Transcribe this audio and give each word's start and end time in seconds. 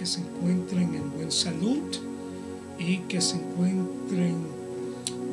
que 0.00 0.06
se 0.06 0.22
encuentren 0.22 0.94
en 0.94 1.10
buen 1.10 1.30
salud 1.30 1.82
y 2.78 3.00
que 3.00 3.20
se 3.20 3.36
encuentren 3.36 4.34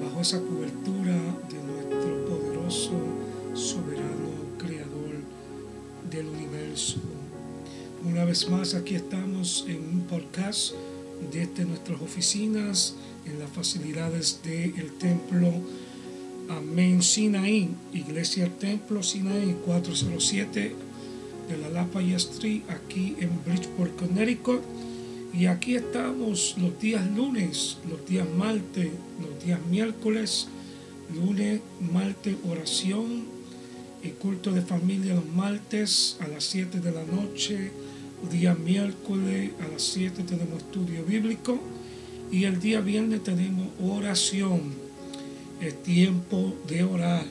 bajo 0.03 0.19
esa 0.19 0.41
cobertura 0.41 1.15
de 1.47 1.63
nuestro 1.63 2.25
poderoso, 2.25 2.91
soberano, 3.53 4.29
creador 4.57 5.21
del 6.11 6.27
universo. 6.27 6.97
Una 8.05 8.25
vez 8.25 8.49
más, 8.49 8.73
aquí 8.73 8.95
estamos 8.95 9.63
en 9.69 9.77
un 9.77 10.01
podcast 10.01 10.73
desde 11.31 11.63
nuestras 11.63 12.01
oficinas 12.01 12.95
en 13.25 13.39
las 13.39 13.49
facilidades 13.49 14.41
del 14.43 14.91
templo. 14.97 15.49
Amén. 16.49 17.01
Sinaí, 17.01 17.69
Iglesia 17.93 18.51
Templo 18.59 19.01
Sinaí 19.01 19.55
407 19.65 20.86
de 21.47 21.57
la 21.57 21.69
Lafayette 21.69 22.17
Street, 22.17 22.61
aquí 22.69 23.15
en 23.19 23.29
Bridgeport, 23.45 23.95
Connecticut. 23.97 24.61
Y 25.33 25.45
aquí 25.45 25.75
estamos 25.75 26.55
los 26.57 26.79
días 26.79 27.05
lunes, 27.15 27.77
los 27.89 28.05
días 28.07 28.27
martes, 28.37 28.89
los 29.21 29.43
días 29.43 29.59
miércoles, 29.69 30.47
lunes, 31.13 31.61
martes, 31.91 32.35
oración 32.49 33.25
y 34.03 34.09
culto 34.09 34.51
de 34.51 34.61
familia 34.61 35.15
los 35.15 35.25
martes 35.25 36.17
a 36.21 36.27
las 36.27 36.43
7 36.45 36.79
de 36.79 36.91
la 36.91 37.03
noche, 37.03 37.71
día 38.31 38.55
miércoles 38.55 39.51
a 39.59 39.67
las 39.71 39.83
7 39.83 40.23
tenemos 40.23 40.57
estudio 40.57 41.03
bíblico 41.05 41.59
y 42.31 42.43
el 42.45 42.59
día 42.59 42.81
viernes 42.81 43.23
tenemos 43.23 43.67
oración, 43.81 44.73
el 45.61 45.73
tiempo 45.75 46.53
de 46.67 46.83
orar. 46.83 47.25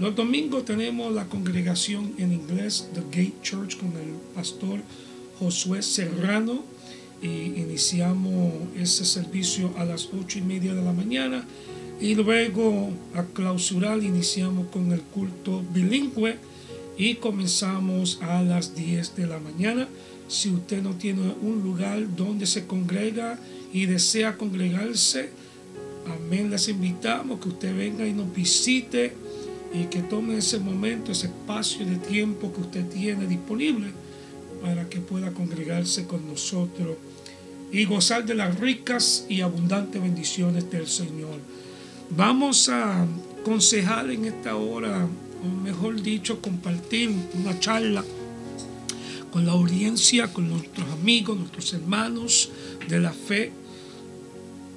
Los 0.00 0.16
domingos 0.16 0.64
tenemos 0.64 1.12
la 1.12 1.26
congregación 1.26 2.14
en 2.16 2.32
inglés, 2.32 2.88
The 2.94 3.02
Gate 3.02 3.34
Church, 3.42 3.76
con 3.76 3.88
el 3.88 4.14
pastor 4.34 4.80
Josué 5.38 5.82
Serrano. 5.82 6.64
Y 7.20 7.28
iniciamos 7.60 8.54
ese 8.78 9.04
servicio 9.04 9.74
a 9.76 9.84
las 9.84 10.08
ocho 10.18 10.38
y 10.38 10.40
media 10.40 10.72
de 10.72 10.80
la 10.80 10.94
mañana. 10.94 11.46
Y 12.00 12.14
luego 12.14 12.88
a 13.14 13.24
clausurar 13.24 14.02
iniciamos 14.02 14.68
con 14.68 14.90
el 14.90 15.02
culto 15.02 15.62
bilingüe 15.74 16.38
y 16.96 17.16
comenzamos 17.16 18.20
a 18.22 18.40
las 18.40 18.74
10 18.74 19.16
de 19.16 19.26
la 19.26 19.38
mañana. 19.38 19.86
Si 20.28 20.48
usted 20.48 20.82
no 20.82 20.94
tiene 20.94 21.34
un 21.42 21.62
lugar 21.62 22.16
donde 22.16 22.46
se 22.46 22.66
congrega 22.66 23.38
y 23.70 23.84
desea 23.84 24.38
congregarse, 24.38 25.28
amén, 26.06 26.48
les 26.48 26.68
invitamos 26.68 27.38
que 27.38 27.50
usted 27.50 27.76
venga 27.76 28.06
y 28.06 28.14
nos 28.14 28.34
visite 28.34 29.12
y 29.72 29.84
que 29.84 30.02
tome 30.02 30.38
ese 30.38 30.58
momento, 30.58 31.12
ese 31.12 31.26
espacio 31.26 31.86
de 31.86 31.96
tiempo 31.96 32.52
que 32.52 32.60
usted 32.60 32.86
tiene 32.88 33.26
disponible 33.26 33.92
para 34.60 34.88
que 34.88 35.00
pueda 35.00 35.32
congregarse 35.32 36.06
con 36.06 36.26
nosotros 36.26 36.96
y 37.72 37.84
gozar 37.84 38.26
de 38.26 38.34
las 38.34 38.58
ricas 38.58 39.26
y 39.28 39.40
abundantes 39.42 40.02
bendiciones 40.02 40.70
del 40.70 40.86
Señor. 40.86 41.38
Vamos 42.10 42.68
a 42.68 43.06
aconsejar 43.40 44.10
en 44.10 44.24
esta 44.24 44.56
hora, 44.56 45.06
o 45.44 45.62
mejor 45.62 46.02
dicho, 46.02 46.40
compartir 46.40 47.10
una 47.34 47.58
charla 47.60 48.04
con 49.30 49.46
la 49.46 49.52
audiencia, 49.52 50.32
con 50.32 50.50
nuestros 50.50 50.90
amigos, 50.90 51.38
nuestros 51.38 51.72
hermanos 51.72 52.50
de 52.88 52.98
la 52.98 53.12
fe. 53.12 53.52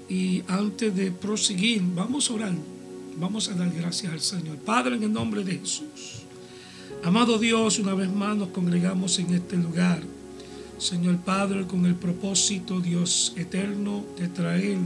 Y 0.08 0.44
antes 0.48 0.96
de 0.96 1.12
proseguir, 1.12 1.82
vamos 1.96 2.30
a 2.30 2.34
orar 2.34 2.54
Vamos 3.18 3.48
a 3.50 3.54
dar 3.54 3.72
gracias 3.72 4.12
al 4.12 4.22
Señor. 4.22 4.58
Padre, 4.58 4.96
en 4.96 5.04
el 5.04 5.14
nombre 5.14 5.44
de 5.44 5.60
Jesús. 5.60 6.24
Amado 7.04 7.38
Dios, 7.38 7.78
una 7.78 7.94
vez 7.94 8.12
más 8.12 8.36
nos 8.36 8.50
congregamos 8.50 9.20
en 9.20 9.34
este 9.34 9.56
lugar. 9.56 10.02
Señor 10.80 11.18
Padre, 11.18 11.68
con 11.68 11.86
el 11.86 11.96
propósito, 11.96 12.80
Dios 12.80 13.34
eterno, 13.36 14.04
de 14.18 14.28
traer, 14.30 14.78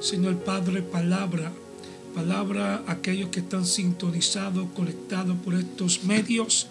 Señor 0.00 0.44
Padre, 0.44 0.82
palabra. 0.82 1.52
Palabra 2.14 2.82
a 2.86 2.92
aquellos 2.92 3.30
que 3.30 3.40
están 3.40 3.64
sintonizados, 3.64 4.68
conectados 4.76 5.36
por 5.42 5.54
estos 5.54 6.04
medios. 6.04 6.66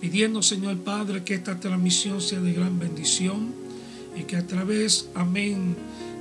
Pidiendo, 0.00 0.42
Señor 0.42 0.78
Padre, 0.78 1.22
que 1.22 1.34
esta 1.34 1.60
transmisión 1.60 2.20
sea 2.20 2.40
de 2.40 2.52
gran 2.52 2.78
bendición 2.78 3.54
y 4.16 4.24
que 4.24 4.36
a 4.36 4.46
través, 4.46 5.08
amén, 5.14 5.76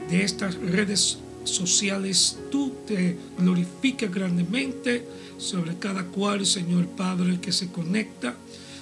de 0.09 0.23
estas 0.23 0.55
redes 0.55 1.17
sociales, 1.43 2.37
tú 2.51 2.71
te 2.87 3.17
glorifiques 3.37 4.11
grandemente 4.11 5.05
sobre 5.37 5.75
cada 5.77 6.05
cual, 6.05 6.45
Señor 6.45 6.87
Padre, 6.87 7.39
que 7.39 7.51
se 7.51 7.71
conecta, 7.71 8.35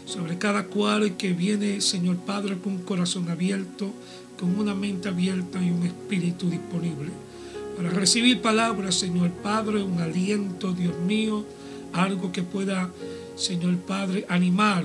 sobre 0.05 0.37
cada 0.37 0.65
cual 0.65 1.17
que 1.17 1.33
viene, 1.33 1.81
Señor 1.81 2.17
Padre, 2.17 2.57
con 2.57 2.73
un 2.73 2.83
corazón 2.83 3.29
abierto, 3.29 3.91
con 4.39 4.57
una 4.59 4.75
mente 4.75 5.09
abierta 5.09 5.61
y 5.61 5.69
un 5.71 5.83
espíritu 5.83 6.49
disponible. 6.49 7.11
Para 7.77 7.89
recibir 7.89 8.41
palabras, 8.41 8.95
Señor 8.95 9.31
Padre, 9.31 9.81
un 9.81 9.99
aliento, 10.01 10.73
Dios 10.73 10.97
mío, 11.07 11.45
algo 11.93 12.31
que 12.31 12.43
pueda, 12.43 12.91
Señor 13.35 13.77
Padre, 13.77 14.25
animar, 14.29 14.83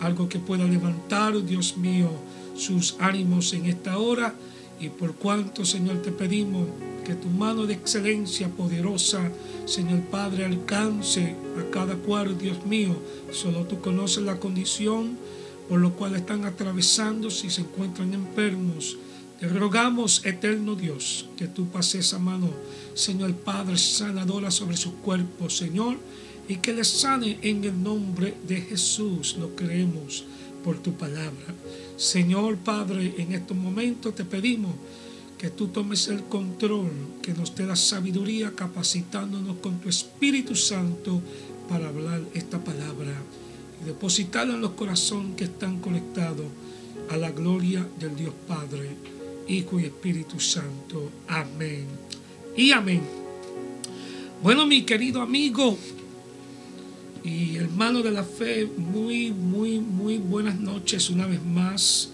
algo 0.00 0.28
que 0.28 0.38
pueda 0.38 0.64
levantar, 0.64 1.44
Dios 1.44 1.76
mío, 1.76 2.10
sus 2.56 2.96
ánimos 2.98 3.52
en 3.52 3.66
esta 3.66 3.98
hora. 3.98 4.34
Y 4.80 4.88
por 4.90 5.14
cuanto, 5.14 5.64
Señor, 5.64 6.02
te 6.02 6.12
pedimos 6.12 6.68
que 7.04 7.14
tu 7.14 7.28
mano 7.28 7.66
de 7.66 7.74
excelencia 7.74 8.48
poderosa, 8.48 9.30
Señor 9.64 10.00
Padre, 10.10 10.44
alcance 10.44 11.36
a 11.58 11.70
cada 11.70 11.94
cual, 11.94 12.36
Dios 12.36 12.66
mío. 12.66 12.96
Solo 13.32 13.64
tú 13.64 13.80
conoces 13.80 14.24
la 14.24 14.38
condición 14.38 15.16
por 15.68 15.80
lo 15.80 15.92
cual 15.94 16.14
están 16.14 16.44
atravesando 16.44 17.30
si 17.30 17.50
se 17.50 17.62
encuentran 17.62 18.14
enfermos. 18.14 18.96
Te 19.40 19.48
rogamos, 19.48 20.24
eterno 20.24 20.74
Dios, 20.76 21.28
que 21.36 21.46
tú 21.46 21.66
pases 21.68 22.06
esa 22.06 22.18
mano, 22.18 22.50
Señor 22.94 23.34
Padre, 23.34 23.76
sanadora 23.76 24.50
sobre 24.50 24.76
su 24.76 24.94
cuerpo, 24.96 25.50
Señor, 25.50 25.98
y 26.48 26.56
que 26.56 26.72
les 26.72 26.88
sane 26.88 27.38
en 27.42 27.64
el 27.64 27.82
nombre 27.82 28.34
de 28.46 28.60
Jesús. 28.60 29.36
Lo 29.38 29.54
creemos 29.54 30.24
por 30.64 30.78
tu 30.78 30.92
palabra. 30.94 31.54
Señor 31.96 32.58
Padre, 32.58 33.14
en 33.18 33.32
estos 33.32 33.56
momentos 33.56 34.14
te 34.14 34.24
pedimos 34.24 34.72
que 35.38 35.50
tú 35.50 35.68
tomes 35.68 36.08
el 36.08 36.24
control, 36.24 36.90
que 37.22 37.32
nos 37.32 37.54
dé 37.54 37.66
la 37.66 37.76
sabiduría 37.76 38.52
capacitándonos 38.54 39.56
con 39.56 39.78
tu 39.80 39.88
Espíritu 39.88 40.54
Santo 40.54 41.20
para 41.68 41.88
hablar 41.88 42.20
esta 42.34 42.62
palabra 42.62 43.12
y 43.82 43.86
depositarla 43.86 44.54
en 44.54 44.60
los 44.60 44.72
corazones 44.72 45.36
que 45.36 45.44
están 45.44 45.80
conectados 45.80 46.46
a 47.10 47.16
la 47.16 47.30
gloria 47.30 47.86
del 47.98 48.16
Dios 48.16 48.34
Padre, 48.46 48.90
Hijo 49.48 49.80
y 49.80 49.84
Espíritu 49.84 50.38
Santo. 50.40 51.10
Amén. 51.28 51.86
Y 52.56 52.72
amén. 52.72 53.02
Bueno, 54.42 54.66
mi 54.66 54.82
querido 54.82 55.22
amigo 55.22 55.78
y 57.26 57.56
hermano 57.56 58.02
de 58.02 58.12
la 58.12 58.22
fe, 58.22 58.66
muy, 58.76 59.32
muy, 59.32 59.80
muy 59.80 60.18
buenas 60.18 60.60
noches 60.60 61.10
una 61.10 61.26
vez 61.26 61.44
más. 61.44 62.10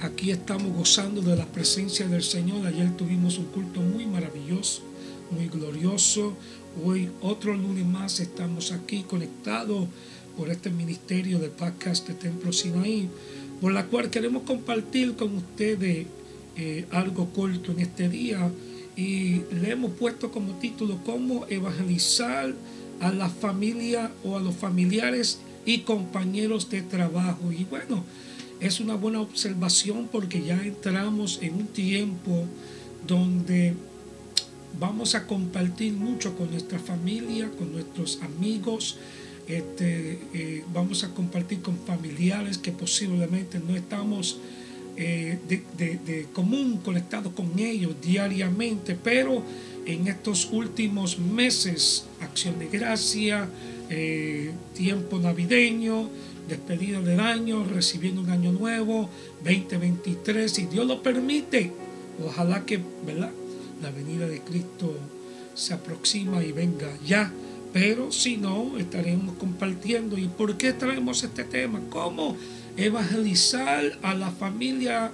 Aquí 0.00 0.30
estamos 0.30 0.72
gozando 0.72 1.20
de 1.22 1.34
la 1.34 1.44
presencia 1.46 2.06
del 2.06 2.22
Señor. 2.22 2.64
Ayer 2.64 2.96
tuvimos 2.96 3.36
un 3.38 3.46
culto 3.46 3.80
muy 3.80 4.06
maravilloso, 4.06 4.82
muy 5.32 5.48
glorioso. 5.48 6.36
Hoy 6.84 7.10
otro 7.20 7.52
lunes 7.52 7.84
más 7.84 8.20
estamos 8.20 8.70
aquí 8.70 9.02
conectados 9.02 9.88
por 10.36 10.50
este 10.50 10.70
ministerio 10.70 11.40
de 11.40 11.48
podcast 11.48 12.06
de 12.06 12.14
Templo 12.14 12.52
Sinaí, 12.52 13.08
por 13.60 13.72
la 13.72 13.86
cual 13.86 14.08
queremos 14.08 14.44
compartir 14.44 15.16
con 15.16 15.34
ustedes 15.34 16.06
eh, 16.56 16.86
algo 16.92 17.28
corto 17.32 17.72
en 17.72 17.80
este 17.80 18.08
día. 18.08 18.52
Y 18.94 19.42
le 19.50 19.72
hemos 19.72 19.90
puesto 19.92 20.30
como 20.30 20.60
título 20.60 21.00
cómo 21.04 21.44
evangelizar 21.48 22.54
a 23.00 23.12
la 23.12 23.28
familia 23.28 24.10
o 24.24 24.36
a 24.36 24.40
los 24.40 24.54
familiares 24.54 25.38
y 25.64 25.80
compañeros 25.80 26.70
de 26.70 26.82
trabajo. 26.82 27.52
Y 27.52 27.64
bueno, 27.64 28.04
es 28.60 28.80
una 28.80 28.94
buena 28.94 29.20
observación 29.20 30.08
porque 30.10 30.42
ya 30.42 30.60
entramos 30.62 31.38
en 31.42 31.54
un 31.54 31.66
tiempo 31.66 32.46
donde 33.06 33.74
vamos 34.78 35.14
a 35.14 35.26
compartir 35.26 35.92
mucho 35.92 36.36
con 36.36 36.50
nuestra 36.50 36.78
familia, 36.78 37.50
con 37.58 37.72
nuestros 37.72 38.20
amigos, 38.22 38.96
este, 39.48 40.18
eh, 40.34 40.64
vamos 40.74 41.04
a 41.04 41.14
compartir 41.14 41.62
con 41.62 41.78
familiares 41.78 42.58
que 42.58 42.70
posiblemente 42.70 43.58
no 43.58 43.74
estamos 43.74 44.38
eh, 44.96 45.38
de, 45.48 46.26
común 46.32 46.80
conectados 46.84 47.32
con 47.32 47.58
ellos 47.58 47.94
diariamente, 48.02 48.94
pero 48.94 49.42
en 49.88 50.06
estos 50.06 50.50
últimos 50.52 51.18
meses, 51.18 52.04
acción 52.20 52.58
de 52.58 52.68
gracia, 52.68 53.48
eh, 53.88 54.52
tiempo 54.74 55.18
navideño, 55.18 56.10
despedida 56.46 57.00
del 57.00 57.20
año, 57.20 57.64
recibiendo 57.64 58.20
un 58.20 58.28
año 58.28 58.52
nuevo, 58.52 59.08
2023, 59.42 60.52
si 60.52 60.66
Dios 60.66 60.86
lo 60.86 61.02
permite. 61.02 61.72
Ojalá 62.22 62.66
que, 62.66 62.78
¿verdad? 63.06 63.30
La 63.80 63.90
venida 63.90 64.28
de 64.28 64.40
Cristo 64.42 64.94
se 65.54 65.72
aproxima 65.72 66.44
y 66.44 66.52
venga 66.52 66.90
ya. 67.06 67.32
Pero 67.72 68.12
si 68.12 68.36
no, 68.36 68.76
estaremos 68.76 69.36
compartiendo. 69.36 70.18
¿Y 70.18 70.28
por 70.28 70.58
qué 70.58 70.74
traemos 70.74 71.24
este 71.24 71.44
tema? 71.44 71.80
¿Cómo 71.88 72.36
evangelizar 72.76 73.98
a 74.02 74.14
la 74.14 74.30
familia 74.30 75.12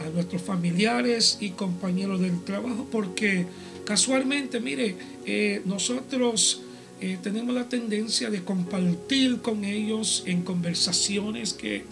a 0.00 0.10
nuestros 0.10 0.42
familiares 0.42 1.38
y 1.40 1.50
compañeros 1.50 2.20
del 2.20 2.42
trabajo, 2.44 2.86
porque 2.90 3.46
casualmente, 3.84 4.60
mire, 4.60 4.96
eh, 5.26 5.62
nosotros 5.64 6.62
eh, 7.00 7.18
tenemos 7.22 7.54
la 7.54 7.68
tendencia 7.68 8.30
de 8.30 8.44
compartir 8.44 9.40
con 9.40 9.64
ellos 9.64 10.22
en 10.26 10.42
conversaciones 10.42 11.52
que 11.52 11.84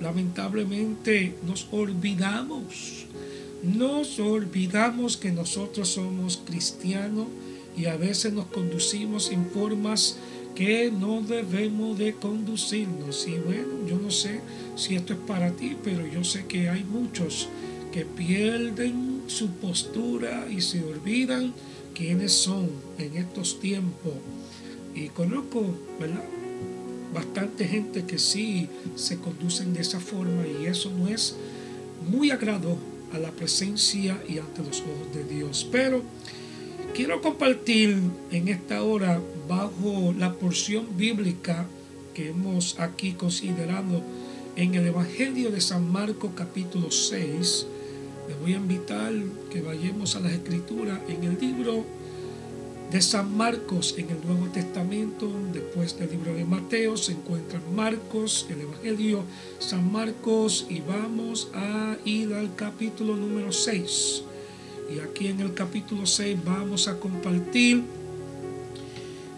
lamentablemente 0.00 1.34
nos 1.46 1.68
olvidamos. 1.70 3.04
Nos 3.62 4.18
olvidamos 4.18 5.16
que 5.16 5.32
nosotros 5.32 5.88
somos 5.90 6.40
cristianos 6.46 7.26
y 7.76 7.86
a 7.86 7.96
veces 7.96 8.32
nos 8.32 8.46
conducimos 8.46 9.30
en 9.30 9.50
formas 9.50 10.16
que 10.54 10.90
no 10.90 11.20
debemos 11.20 11.98
de 11.98 12.14
conducirnos. 12.14 13.26
Y 13.26 13.38
bueno, 13.38 13.86
yo 13.86 13.98
no 13.98 14.10
sé 14.10 14.40
si 14.76 14.94
esto 14.94 15.12
es 15.12 15.18
para 15.26 15.50
ti, 15.50 15.76
pero 15.82 16.06
yo 16.06 16.24
sé 16.24 16.46
que 16.46 16.68
hay 16.68 16.84
muchos 16.84 17.48
que 17.92 18.04
pierden 18.04 19.13
su 19.26 19.48
postura 19.48 20.46
y 20.50 20.60
se 20.60 20.82
olvidan 20.84 21.54
quiénes 21.94 22.32
son 22.32 22.68
en 22.98 23.16
estos 23.16 23.60
tiempos. 23.60 24.12
Y 24.94 25.08
conozco. 25.08 25.74
Bastante 27.14 27.68
gente 27.68 28.04
que 28.04 28.18
sí 28.18 28.68
se 28.96 29.18
conducen 29.18 29.72
de 29.72 29.82
esa 29.82 30.00
forma 30.00 30.48
y 30.48 30.66
eso 30.66 30.90
no 30.90 31.06
es 31.06 31.36
muy 32.10 32.32
agrado 32.32 32.76
a 33.12 33.18
la 33.18 33.30
presencia 33.30 34.20
y 34.28 34.38
ante 34.38 34.64
los 34.64 34.80
ojos 34.80 35.14
de 35.14 35.22
Dios. 35.22 35.64
Pero 35.70 36.02
quiero 36.92 37.22
compartir 37.22 37.96
en 38.32 38.48
esta 38.48 38.82
hora 38.82 39.20
bajo 39.48 40.12
la 40.18 40.32
porción 40.32 40.96
bíblica 40.96 41.66
que 42.14 42.30
hemos 42.30 42.80
aquí 42.80 43.12
considerado 43.12 44.02
en 44.56 44.74
el 44.74 44.86
Evangelio 44.86 45.52
de 45.52 45.60
San 45.60 45.90
Marcos 45.90 46.32
capítulo 46.34 46.90
6. 46.90 47.66
Les 48.28 48.40
voy 48.40 48.54
a 48.54 48.56
invitar 48.56 49.12
que 49.50 49.60
vayamos 49.60 50.16
a 50.16 50.20
las 50.20 50.32
escrituras 50.32 50.98
en 51.08 51.24
el 51.24 51.38
libro 51.38 51.84
de 52.90 53.02
San 53.02 53.36
Marcos 53.36 53.94
en 53.98 54.08
el 54.10 54.24
Nuevo 54.24 54.46
Testamento. 54.46 55.30
Después 55.52 55.98
del 55.98 56.10
libro 56.12 56.32
de 56.32 56.44
Mateo 56.44 56.96
se 56.96 57.12
encuentran 57.12 57.62
Marcos, 57.74 58.46
el 58.48 58.62
Evangelio 58.62 59.24
San 59.58 59.92
Marcos 59.92 60.66
y 60.70 60.80
vamos 60.80 61.48
a 61.54 61.96
ir 62.04 62.32
al 62.32 62.54
capítulo 62.54 63.16
número 63.16 63.52
6. 63.52 64.22
Y 64.94 65.00
aquí 65.00 65.28
en 65.28 65.40
el 65.40 65.52
capítulo 65.54 66.06
6 66.06 66.38
vamos 66.44 66.88
a 66.88 66.98
compartir 66.98 67.82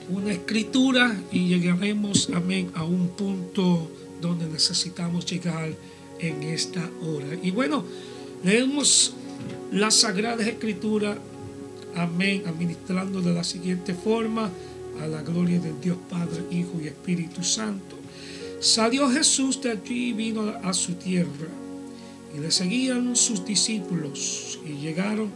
una 0.08 0.32
escritura 0.32 1.16
y 1.32 1.48
llegaremos, 1.48 2.30
amén, 2.34 2.70
a 2.74 2.84
un 2.84 3.08
punto 3.08 3.90
donde 4.20 4.46
necesitamos 4.46 5.26
llegar 5.26 5.70
en 6.20 6.42
esta 6.42 6.88
hora. 7.02 7.28
Y 7.42 7.50
bueno, 7.50 7.84
leemos 8.42 9.14
la 9.72 9.90
Sagrada 9.90 10.46
Escritura, 10.46 11.18
amén, 11.94 12.42
administrando 12.46 13.20
de 13.20 13.32
la 13.32 13.44
siguiente 13.44 13.94
forma, 13.94 14.50
a 15.00 15.06
la 15.06 15.22
gloria 15.22 15.60
del 15.60 15.80
Dios 15.80 15.98
Padre, 16.08 16.44
Hijo 16.50 16.80
y 16.82 16.86
Espíritu 16.86 17.42
Santo. 17.42 17.96
Salió 18.60 19.10
Jesús 19.10 19.60
de 19.60 19.72
allí 19.72 20.08
y 20.08 20.12
vino 20.12 20.42
a 20.62 20.72
su 20.72 20.94
tierra, 20.94 21.48
y 22.34 22.40
le 22.40 22.50
seguían 22.50 23.16
sus 23.16 23.44
discípulos, 23.44 24.58
y 24.64 24.80
llegaron 24.80 25.30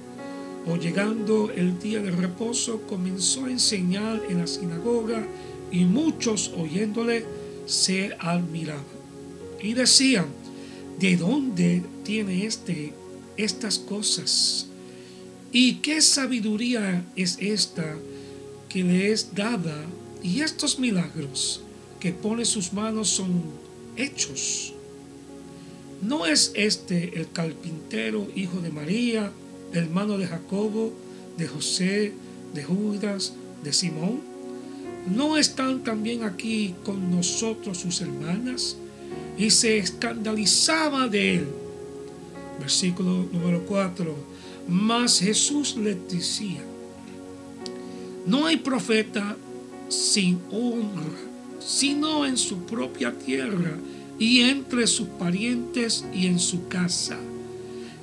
o 0.67 0.76
llegando 0.76 1.50
el 1.55 1.79
día 1.79 2.00
de 2.00 2.11
reposo, 2.11 2.82
comenzó 2.82 3.47
a 3.47 3.50
enseñar 3.50 4.23
en 4.29 4.38
la 4.38 4.47
sinagoga 4.47 5.26
y 5.70 5.85
muchos 5.85 6.52
oyéndole 6.56 7.25
se 7.67 8.12
admiraban 8.19 8.85
y 9.62 9.75
decían, 9.75 10.26
¿de 10.99 11.17
dónde 11.17 11.82
tiene 12.10 12.44
este 12.44 12.92
estas 13.36 13.78
cosas? 13.78 14.66
¿Y 15.52 15.74
qué 15.74 16.02
sabiduría 16.02 17.06
es 17.14 17.38
esta 17.38 17.96
que 18.68 18.82
le 18.82 19.12
es 19.12 19.32
dada? 19.36 19.80
Y 20.20 20.40
estos 20.40 20.80
milagros 20.80 21.60
que 22.00 22.10
pone 22.12 22.44
sus 22.44 22.72
manos 22.72 23.10
son 23.10 23.44
hechos. 23.96 24.74
¿No 26.02 26.26
es 26.26 26.50
este 26.56 27.16
el 27.16 27.30
carpintero, 27.30 28.26
hijo 28.34 28.58
de 28.58 28.70
María, 28.70 29.30
hermano 29.72 30.18
de 30.18 30.26
Jacobo, 30.26 30.92
de 31.38 31.46
José, 31.46 32.12
de 32.54 32.64
Judas, 32.64 33.34
de 33.62 33.72
Simón? 33.72 34.20
¿No 35.06 35.36
están 35.36 35.84
también 35.84 36.24
aquí 36.24 36.74
con 36.84 37.12
nosotros 37.12 37.78
sus 37.78 38.00
hermanas? 38.00 38.76
Y 39.38 39.50
se 39.50 39.78
escandalizaba 39.78 41.06
de 41.06 41.34
él. 41.36 41.69
Versículo 42.60 43.26
número 43.32 43.64
4. 43.66 44.14
Mas 44.68 45.18
Jesús 45.18 45.76
le 45.76 45.96
decía, 45.96 46.62
no 48.26 48.46
hay 48.46 48.58
profeta 48.58 49.36
sin 49.88 50.38
honra, 50.52 51.18
sino 51.58 52.24
en 52.24 52.36
su 52.36 52.58
propia 52.58 53.12
tierra 53.18 53.76
y 54.18 54.42
entre 54.42 54.86
sus 54.86 55.08
parientes 55.08 56.04
y 56.14 56.26
en 56.26 56.38
su 56.38 56.68
casa 56.68 57.18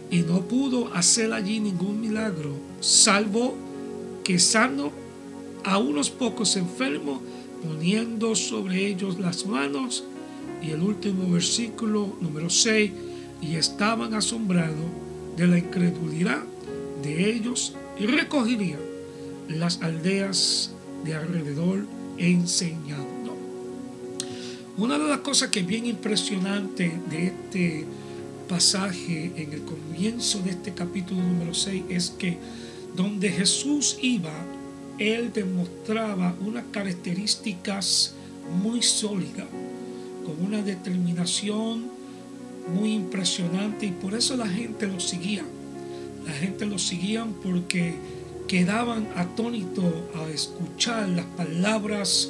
y 0.10 0.20
no 0.20 0.42
pudo 0.42 0.94
hacer 0.94 1.34
allí 1.34 1.60
ningún 1.60 2.00
milagro, 2.00 2.52
salvo 2.80 3.56
que 4.24 4.40
sano 4.40 4.92
a 5.64 5.78
unos 5.78 6.10
pocos 6.10 6.56
enfermos, 6.56 7.20
poniendo 7.62 8.36
sobre 8.36 8.88
ellos 8.88 9.20
las 9.20 9.46
manos. 9.46 10.06
Y 10.62 10.72
el 10.72 10.82
último 10.82 11.30
versículo, 11.30 12.16
número 12.22 12.50
6, 12.50 12.92
y 13.42 13.56
estaban 13.56 14.14
asombrados 14.14 14.86
de 15.36 15.48
la 15.48 15.58
incredulidad 15.58 16.44
de 17.04 17.30
ellos 17.30 17.76
y 18.00 18.06
recogerían 18.06 18.80
las 19.48 19.82
aldeas 19.82 20.72
de 21.04 21.16
alrededor 21.16 21.86
enseñando. 22.18 23.36
Una 24.78 24.98
de 24.98 25.08
las 25.08 25.20
cosas 25.20 25.50
que 25.50 25.62
es 25.62 25.68
bien 25.68 25.86
impresionante 25.86 26.92
de 27.10 27.28
este 27.28 27.86
pasaje 28.48 29.32
en 29.36 29.54
el 29.54 29.62
comienzo 29.64 30.40
de 30.42 30.52
este 30.52 30.74
capítulo 30.74 31.22
número 31.22 31.54
6 31.54 31.84
es 31.90 32.12
que 32.12 32.38
donde 32.96 33.30
Jesús 33.30 33.98
iba, 34.02 34.34
él 34.98 35.32
demostraba 35.34 36.36
unas 36.46 36.64
características 36.72 38.14
muy 38.64 38.82
sólidas, 38.82 39.48
con 40.26 40.44
una 40.46 40.62
determinación 40.62 41.97
muy 42.74 42.94
impresionante 42.94 43.86
y 43.88 43.92
por 43.92 44.14
eso 44.14 44.36
la 44.36 44.48
gente 44.48 44.88
lo 44.88 45.00
seguía. 45.00 45.44
La 46.26 46.34
gente 46.34 46.66
lo 46.66 46.78
seguía 46.78 47.26
porque 47.44 47.96
quedaban 48.48 49.08
atónitos 49.16 49.94
a 50.16 50.30
escuchar 50.30 51.08
las 51.10 51.26
palabras 51.26 52.30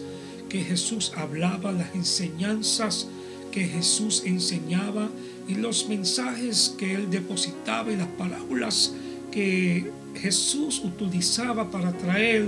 que 0.50 0.64
Jesús 0.64 1.12
hablaba, 1.16 1.72
las 1.72 1.94
enseñanzas 1.96 3.08
que 3.52 3.66
Jesús 3.66 4.24
enseñaba 4.26 5.10
y 5.48 5.56
los 5.56 5.88
mensajes 5.88 6.76
que 6.78 6.94
él 6.94 7.10
depositaba 7.10 7.92
y 7.92 7.96
las 7.96 8.08
palabras 8.10 8.94
que 9.32 9.90
Jesús 10.16 10.82
utilizaba 10.84 11.72
para 11.72 11.92
traer 11.94 12.48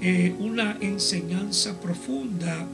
eh, 0.00 0.34
una 0.38 0.76
enseñanza 0.80 1.80
profunda 1.80 2.66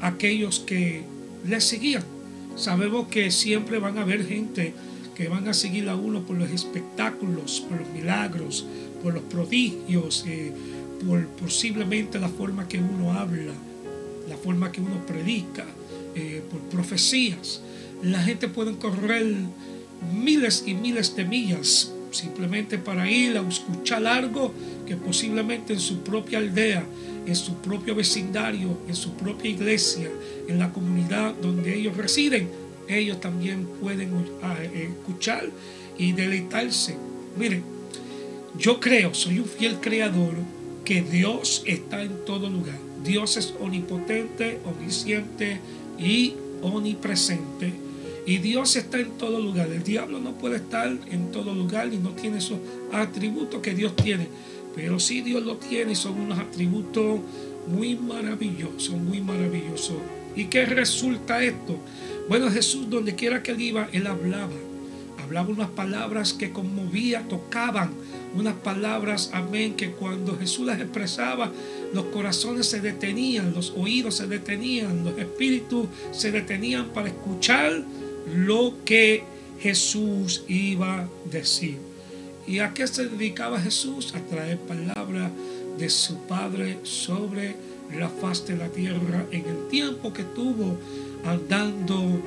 a 0.00 0.08
aquellos 0.08 0.60
que 0.60 1.02
le 1.46 1.60
seguían. 1.60 2.17
Sabemos 2.58 3.06
que 3.06 3.30
siempre 3.30 3.78
van 3.78 3.98
a 3.98 4.00
haber 4.00 4.26
gente 4.26 4.74
que 5.14 5.28
van 5.28 5.46
a 5.46 5.54
seguir 5.54 5.88
a 5.88 5.94
uno 5.94 6.22
por 6.22 6.36
los 6.36 6.50
espectáculos, 6.50 7.60
por 7.68 7.78
los 7.78 7.88
milagros, 7.90 8.66
por 9.00 9.14
los 9.14 9.22
prodigios, 9.22 10.24
eh, 10.26 10.52
por 11.06 11.24
posiblemente 11.28 12.18
la 12.18 12.28
forma 12.28 12.66
que 12.66 12.78
uno 12.78 13.12
habla, 13.12 13.52
la 14.28 14.36
forma 14.36 14.72
que 14.72 14.80
uno 14.80 15.06
predica, 15.06 15.66
eh, 16.16 16.42
por 16.50 16.60
profecías. 16.62 17.60
La 18.02 18.20
gente 18.24 18.48
puede 18.48 18.76
correr 18.76 19.24
miles 20.12 20.64
y 20.66 20.74
miles 20.74 21.14
de 21.14 21.24
millas 21.24 21.92
simplemente 22.10 22.78
para 22.78 23.08
ir 23.08 23.38
a 23.38 23.48
escuchar 23.48 24.04
algo 24.04 24.52
que 24.84 24.96
posiblemente 24.96 25.74
en 25.74 25.80
su 25.80 26.00
propia 26.00 26.38
aldea, 26.38 26.84
en 27.28 27.36
su 27.36 27.54
propio 27.56 27.94
vecindario, 27.94 28.78
en 28.88 28.94
su 28.94 29.12
propia 29.12 29.50
iglesia, 29.50 30.10
en 30.48 30.58
la 30.58 30.72
comunidad 30.72 31.34
donde 31.34 31.74
ellos 31.74 31.96
residen, 31.96 32.48
ellos 32.88 33.20
también 33.20 33.66
pueden 33.80 34.10
ah, 34.42 34.56
eh, 34.60 34.90
escuchar 34.90 35.50
y 35.98 36.12
deleitarse. 36.12 36.96
Miren, 37.38 37.62
yo 38.58 38.80
creo, 38.80 39.14
soy 39.14 39.38
un 39.40 39.46
fiel 39.46 39.76
creador, 39.80 40.34
que 40.84 41.02
Dios 41.02 41.62
está 41.66 42.02
en 42.02 42.24
todo 42.24 42.48
lugar. 42.48 42.78
Dios 43.04 43.36
es 43.36 43.54
omnipotente, 43.60 44.58
omnisciente 44.64 45.60
y 45.98 46.34
omnipresente 46.62 47.88
y 48.28 48.36
Dios 48.36 48.76
está 48.76 48.98
en 48.98 49.12
todo 49.12 49.40
lugar. 49.40 49.72
El 49.72 49.82
diablo 49.82 50.20
no 50.20 50.34
puede 50.34 50.56
estar 50.56 50.94
en 51.10 51.32
todo 51.32 51.54
lugar 51.54 51.90
y 51.94 51.96
no 51.96 52.10
tiene 52.10 52.36
esos 52.36 52.58
atributos 52.92 53.62
que 53.62 53.74
Dios 53.74 53.96
tiene. 53.96 54.28
Pero 54.78 55.00
sí 55.00 55.22
Dios 55.22 55.42
lo 55.42 55.56
tiene 55.56 55.90
y 55.90 55.96
son 55.96 56.20
unos 56.20 56.38
atributos 56.38 57.18
muy 57.66 57.96
maravillosos, 57.96 58.94
muy 58.94 59.20
maravillosos. 59.20 59.96
¿Y 60.36 60.44
qué 60.44 60.66
resulta 60.66 61.42
esto? 61.42 61.80
Bueno, 62.28 62.48
Jesús, 62.48 62.88
donde 62.88 63.16
quiera 63.16 63.42
que 63.42 63.50
él 63.50 63.60
iba, 63.60 63.88
él 63.92 64.06
hablaba. 64.06 64.52
hablaba 65.20 65.48
unas 65.48 65.70
palabras 65.70 66.32
que 66.32 66.52
conmovía, 66.52 67.26
tocaban, 67.26 67.90
unas 68.36 68.54
palabras, 68.54 69.30
amén, 69.32 69.74
que 69.74 69.90
cuando 69.90 70.38
Jesús 70.38 70.64
las 70.64 70.80
expresaba, 70.80 71.50
los 71.92 72.04
corazones 72.04 72.66
se 72.66 72.80
detenían, 72.80 73.54
los 73.54 73.72
oídos 73.76 74.14
se 74.14 74.28
detenían, 74.28 75.04
los 75.04 75.18
espíritus 75.18 75.88
se 76.12 76.30
detenían 76.30 76.90
para 76.90 77.08
escuchar 77.08 77.82
lo 78.32 78.74
que 78.84 79.24
Jesús 79.58 80.44
iba 80.46 81.00
a 81.00 81.08
decir. 81.32 81.87
¿Y 82.48 82.60
a 82.60 82.72
qué 82.72 82.86
se 82.86 83.06
dedicaba 83.06 83.60
Jesús? 83.60 84.14
A 84.14 84.20
traer 84.20 84.56
palabras 84.56 85.30
de 85.78 85.90
su 85.90 86.16
Padre 86.26 86.78
sobre 86.82 87.54
la 87.94 88.08
faz 88.08 88.46
de 88.46 88.56
la 88.56 88.68
tierra 88.68 89.26
en 89.30 89.44
el 89.44 89.68
tiempo 89.68 90.14
que 90.14 90.24
tuvo 90.24 90.78
andando, 91.26 92.22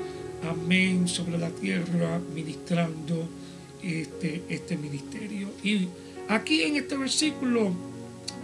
amén, 0.48 1.08
sobre 1.08 1.40
la 1.40 1.50
tierra, 1.50 2.22
ministrando 2.36 3.28
este, 3.82 4.44
este 4.48 4.78
ministerio. 4.78 5.50
Y 5.64 5.88
aquí 6.30 6.62
en 6.62 6.76
este 6.76 6.98
versículo 6.98 7.74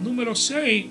número 0.00 0.34
6 0.34 0.86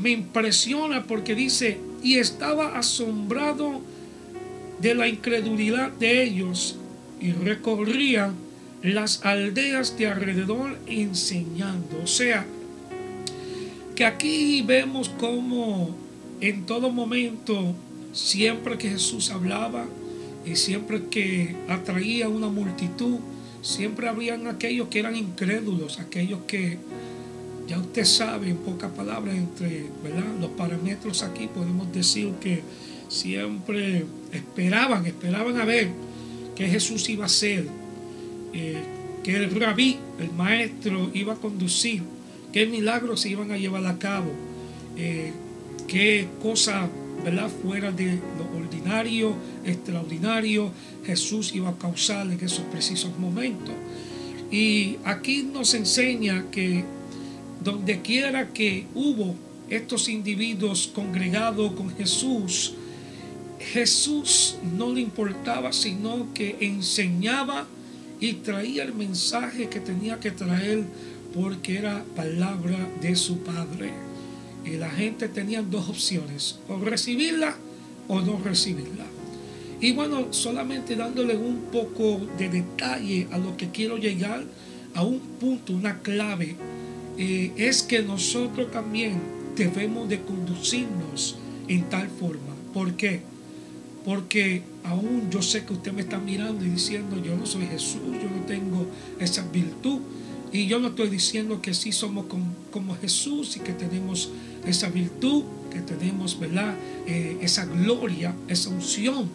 me 0.00 0.10
impresiona 0.10 1.02
porque 1.02 1.34
dice, 1.34 1.78
y 2.00 2.14
estaba 2.18 2.78
asombrado 2.78 3.80
de 4.80 4.94
la 4.94 5.08
incredulidad 5.08 5.90
de 5.90 6.22
ellos 6.22 6.76
y 7.20 7.32
recorría 7.32 8.32
las 8.82 9.24
aldeas 9.24 9.96
de 9.98 10.06
alrededor 10.06 10.78
enseñando. 10.86 12.00
O 12.02 12.06
sea, 12.06 12.46
que 13.94 14.04
aquí 14.04 14.62
vemos 14.62 15.08
como 15.08 15.94
en 16.40 16.64
todo 16.64 16.90
momento, 16.90 17.74
siempre 18.12 18.78
que 18.78 18.88
Jesús 18.88 19.30
hablaba 19.30 19.86
y 20.44 20.56
siempre 20.56 21.04
que 21.10 21.54
atraía 21.68 22.28
una 22.28 22.48
multitud, 22.48 23.18
siempre 23.62 24.08
habían 24.08 24.46
aquellos 24.46 24.88
que 24.88 25.00
eran 25.00 25.16
incrédulos, 25.16 26.00
aquellos 26.00 26.40
que, 26.46 26.78
ya 27.68 27.78
usted 27.78 28.04
sabe, 28.04 28.48
en 28.48 28.56
pocas 28.56 28.90
palabras, 28.92 29.36
entre 29.36 29.86
los 30.40 30.50
parámetros 30.52 31.22
aquí 31.22 31.46
podemos 31.46 31.92
decir 31.92 32.32
que 32.40 32.62
siempre 33.08 34.06
esperaban, 34.32 35.04
esperaban 35.06 35.60
a 35.60 35.64
ver 35.64 35.88
qué 36.56 36.68
Jesús 36.68 37.08
iba 37.10 37.24
a 37.24 37.26
hacer, 37.26 37.66
eh, 38.52 38.82
que 39.22 39.36
el 39.36 39.50
rabí, 39.50 39.98
el 40.18 40.32
maestro, 40.32 41.10
iba 41.14 41.34
a 41.34 41.36
conducir, 41.36 42.02
qué 42.52 42.66
milagros 42.66 43.20
se 43.20 43.30
iban 43.30 43.50
a 43.50 43.58
llevar 43.58 43.86
a 43.86 43.98
cabo, 43.98 44.30
eh, 44.96 45.32
qué 45.86 46.28
cosa 46.42 46.88
¿verdad? 47.24 47.50
fuera 47.62 47.92
de 47.92 48.18
lo 48.38 48.58
ordinario, 48.58 49.34
extraordinario, 49.64 50.70
Jesús 51.04 51.54
iba 51.54 51.70
a 51.70 51.78
causar 51.78 52.26
en 52.26 52.42
esos 52.42 52.64
precisos 52.70 53.16
momentos. 53.18 53.74
Y 54.50 54.96
aquí 55.04 55.42
nos 55.42 55.74
enseña 55.74 56.46
que 56.50 56.84
donde 57.62 58.00
quiera 58.00 58.48
que 58.48 58.86
hubo 58.94 59.34
estos 59.68 60.08
individuos 60.08 60.90
congregados 60.92 61.72
con 61.72 61.94
Jesús, 61.96 62.74
Jesús 63.72 64.56
no 64.76 64.92
le 64.92 65.02
importaba, 65.02 65.72
sino 65.72 66.32
que 66.34 66.56
enseñaba 66.60 67.66
y 68.20 68.34
traía 68.34 68.84
el 68.84 68.94
mensaje 68.94 69.68
que 69.68 69.80
tenía 69.80 70.20
que 70.20 70.30
traer 70.30 70.84
porque 71.34 71.78
era 71.78 72.04
palabra 72.14 72.78
de 73.00 73.16
su 73.16 73.38
Padre. 73.38 73.92
Y 74.64 74.76
la 74.76 74.90
gente 74.90 75.28
tenía 75.28 75.62
dos 75.62 75.88
opciones, 75.88 76.58
o 76.68 76.78
recibirla 76.78 77.56
o 78.08 78.20
no 78.20 78.38
recibirla. 78.38 79.06
Y 79.80 79.92
bueno, 79.92 80.32
solamente 80.32 80.94
dándole 80.96 81.36
un 81.36 81.70
poco 81.72 82.20
de 82.36 82.50
detalle 82.50 83.26
a 83.32 83.38
lo 83.38 83.56
que 83.56 83.70
quiero 83.70 83.96
llegar, 83.96 84.44
a 84.94 85.02
un 85.02 85.18
punto, 85.18 85.72
una 85.72 86.00
clave, 86.00 86.56
eh, 87.16 87.52
es 87.56 87.82
que 87.82 88.02
nosotros 88.02 88.70
también 88.70 89.18
debemos 89.56 90.08
de 90.08 90.20
conducirnos 90.20 91.36
en 91.68 91.88
tal 91.88 92.08
forma. 92.08 92.54
¿Por 92.74 92.94
qué? 92.94 93.22
Porque 94.04 94.62
aún 94.84 95.28
yo 95.30 95.42
sé 95.42 95.64
que 95.64 95.74
usted 95.74 95.92
me 95.92 96.02
está 96.02 96.18
mirando 96.18 96.64
y 96.64 96.70
diciendo, 96.70 97.22
yo 97.22 97.36
no 97.36 97.46
soy 97.46 97.66
Jesús, 97.66 98.00
yo 98.22 98.30
no 98.30 98.44
tengo 98.46 98.86
esa 99.18 99.42
virtud. 99.42 100.00
Y 100.52 100.66
yo 100.66 100.80
no 100.80 100.88
estoy 100.88 101.10
diciendo 101.10 101.62
que 101.62 101.74
sí 101.74 101.92
somos 101.92 102.26
como, 102.26 102.96
Jesús 102.96 103.56
y 103.56 103.60
que 103.60 103.72
tenemos 103.72 104.30
esa 104.66 104.88
virtud, 104.88 105.44
que 105.70 105.80
tenemos, 105.80 106.38
¿verdad? 106.40 106.74
Eh, 107.06 107.38
esa 107.40 107.66
gloria, 107.66 108.34
esa 108.48 108.70
unción. 108.70 109.28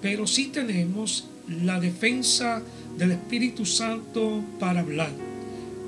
Pero 0.00 0.26
sí 0.26 0.46
tenemos 0.46 1.24
la 1.48 1.78
defensa 1.78 2.62
del 2.96 3.12
Espíritu 3.12 3.66
Santo 3.66 4.42
para 4.58 4.80
hablar, 4.80 5.12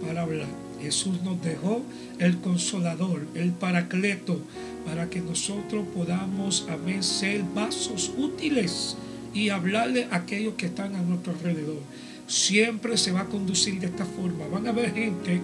para 0.04 0.22
hablar. 0.22 0.63
Jesús 0.84 1.22
nos 1.22 1.42
dejó 1.42 1.82
el 2.18 2.38
consolador, 2.38 3.26
el 3.34 3.52
paracleto, 3.52 4.40
para 4.86 5.10
que 5.10 5.20
nosotros 5.20 5.84
podamos, 5.94 6.66
amén, 6.70 7.02
ser 7.02 7.42
vasos 7.54 8.12
útiles 8.16 8.96
y 9.32 9.48
hablarle 9.48 10.06
a 10.10 10.16
aquellos 10.16 10.54
que 10.54 10.66
están 10.66 10.94
a 10.94 11.02
nuestro 11.02 11.32
alrededor 11.32 11.80
siempre 12.26 12.96
se 12.96 13.12
va 13.12 13.22
a 13.22 13.26
conducir 13.26 13.80
de 13.80 13.86
esta 13.86 14.04
forma. 14.04 14.46
Van 14.46 14.66
a 14.66 14.70
haber 14.70 14.94
gente 14.94 15.40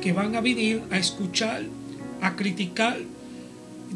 que 0.00 0.12
van 0.12 0.34
a 0.34 0.40
venir 0.40 0.82
a 0.90 0.98
escuchar, 0.98 1.62
a 2.20 2.36
criticar 2.36 2.98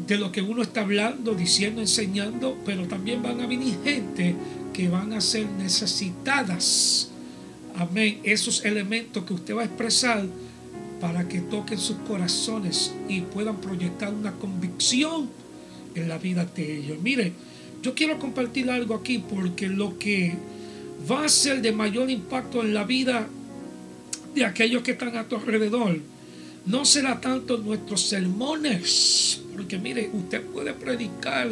de 0.07 0.17
lo 0.17 0.31
que 0.31 0.41
uno 0.41 0.61
está 0.61 0.81
hablando, 0.81 1.33
diciendo, 1.33 1.81
enseñando, 1.81 2.57
pero 2.65 2.87
también 2.87 3.21
van 3.21 3.41
a 3.41 3.47
venir 3.47 3.77
gente 3.83 4.35
que 4.73 4.89
van 4.89 5.13
a 5.13 5.21
ser 5.21 5.47
necesitadas. 5.57 7.09
Amén. 7.75 8.19
Esos 8.23 8.63
elementos 8.65 9.23
que 9.25 9.33
usted 9.33 9.55
va 9.55 9.61
a 9.61 9.65
expresar 9.65 10.25
para 11.01 11.27
que 11.27 11.41
toquen 11.41 11.79
sus 11.79 11.97
corazones 12.07 12.93
y 13.09 13.21
puedan 13.21 13.57
proyectar 13.59 14.13
una 14.13 14.33
convicción 14.33 15.27
en 15.95 16.07
la 16.07 16.19
vida 16.19 16.45
de 16.45 16.77
ellos. 16.77 16.99
Mire, 17.01 17.33
yo 17.81 17.95
quiero 17.95 18.19
compartir 18.19 18.69
algo 18.69 18.93
aquí 18.93 19.17
porque 19.17 19.67
lo 19.67 19.97
que 19.97 20.35
va 21.09 21.25
a 21.25 21.29
ser 21.29 21.61
de 21.63 21.71
mayor 21.71 22.11
impacto 22.11 22.61
en 22.61 22.75
la 22.75 22.83
vida 22.83 23.27
de 24.35 24.45
aquellos 24.45 24.83
que 24.83 24.91
están 24.91 25.17
a 25.17 25.27
tu 25.27 25.35
alrededor. 25.35 25.99
No 26.67 26.85
será 26.85 27.19
tanto 27.19 27.57
nuestros 27.57 28.01
sermones, 28.01 29.41
porque 29.55 29.79
mire, 29.79 30.11
usted 30.13 30.43
puede 30.43 30.73
predicar, 30.73 31.49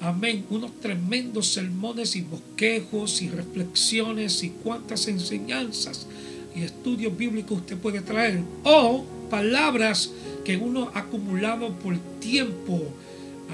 amén, 0.00 0.44
unos 0.50 0.80
tremendos 0.80 1.46
sermones 1.46 2.16
y 2.16 2.22
bosquejos 2.22 3.22
y 3.22 3.28
reflexiones 3.28 4.42
y 4.42 4.50
cuantas 4.50 5.06
enseñanzas 5.06 6.08
y 6.56 6.62
estudios 6.62 7.16
bíblicos 7.16 7.58
usted 7.58 7.76
puede 7.76 8.00
traer, 8.00 8.42
o 8.64 9.04
palabras 9.30 10.10
que 10.44 10.56
uno 10.56 10.90
ha 10.94 11.00
acumulado 11.00 11.72
por 11.74 11.96
tiempo, 12.18 12.82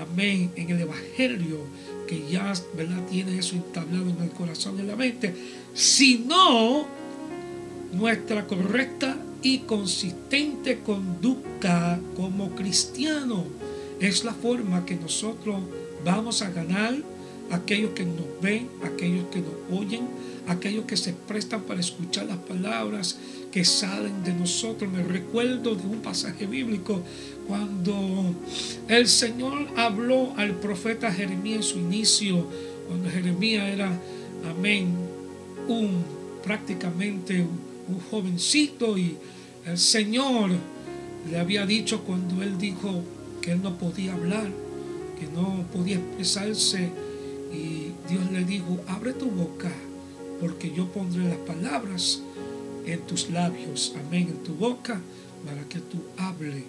amén, 0.00 0.50
en 0.56 0.71
el 0.71 0.80
Evangelio 0.80 1.59
que 2.06 2.30
ya 2.30 2.52
¿verdad? 2.76 3.00
tiene 3.11 3.38
eso 3.38 3.56
instablado 3.56 4.11
en 4.11 4.23
el 4.23 4.30
corazón 4.30 4.76
y 4.76 4.80
en 4.80 4.88
la 4.88 4.97
mente, 4.97 5.35
sino 5.75 6.87
nuestra 7.92 8.47
correcta 8.47 9.16
y 9.42 9.59
consistente 9.61 10.80
conducta 10.80 12.00
como 12.16 12.50
cristiano. 12.54 13.44
Es 14.00 14.25
la 14.25 14.32
forma 14.32 14.85
que 14.85 14.97
nosotros 14.97 15.61
vamos 16.04 16.42
a 16.42 16.50
ganar 16.50 16.94
aquellos 17.50 17.90
que 17.92 18.04
nos 18.04 18.26
ven, 18.40 18.68
aquellos 18.82 19.26
que 19.26 19.40
nos 19.40 19.78
oyen, 19.78 20.09
aquellos 20.49 20.84
que 20.84 20.96
se 20.96 21.12
prestan 21.12 21.62
para 21.62 21.80
escuchar 21.80 22.26
las 22.26 22.38
palabras 22.38 23.18
que 23.50 23.64
salen 23.64 24.25
de 24.25 24.32
nosotros. 24.32 24.90
Me 24.90 25.02
recuerdo 25.02 25.75
de 25.75 25.87
un 25.87 26.00
pasaje 26.00 26.46
bíblico 26.46 27.02
cuando 27.46 28.34
el 28.88 29.08
Señor 29.08 29.68
habló 29.76 30.32
al 30.37 30.58
profeta 30.58 31.12
Jeremías 31.12 31.56
en 31.56 31.62
su 31.62 31.78
inicio, 31.78 32.46
cuando 32.88 33.11
Jeremías 33.11 33.68
era, 33.68 33.92
amén, 34.49 34.88
un 35.68 36.04
prácticamente 36.42 37.40
un, 37.40 37.72
jovencito 38.11 38.96
y 38.96 39.16
el 39.66 39.76
Señor 39.76 40.50
le 41.30 41.38
había 41.38 41.66
dicho 41.66 42.04
cuando 42.04 42.42
él 42.42 42.56
dijo 42.58 43.02
que 43.42 43.52
él 43.52 43.62
no 43.62 43.76
podía 43.76 44.14
hablar, 44.14 44.49
que 45.20 45.26
no 45.26 45.64
podía 45.72 45.96
expresarse 45.96 46.88
y 47.52 47.92
Dios 48.08 48.32
le 48.32 48.44
dijo, 48.44 48.80
abre 48.88 49.12
tu 49.12 49.26
boca 49.26 49.70
porque 50.42 50.72
yo 50.72 50.88
pondré 50.88 51.22
las 51.22 51.38
palabras 51.38 52.20
en 52.84 53.00
tus 53.02 53.30
labios, 53.30 53.94
amén, 54.04 54.26
en 54.28 54.42
tu 54.42 54.54
boca, 54.54 55.00
para 55.46 55.62
que 55.68 55.78
tú 55.78 55.99
hables 56.16 56.64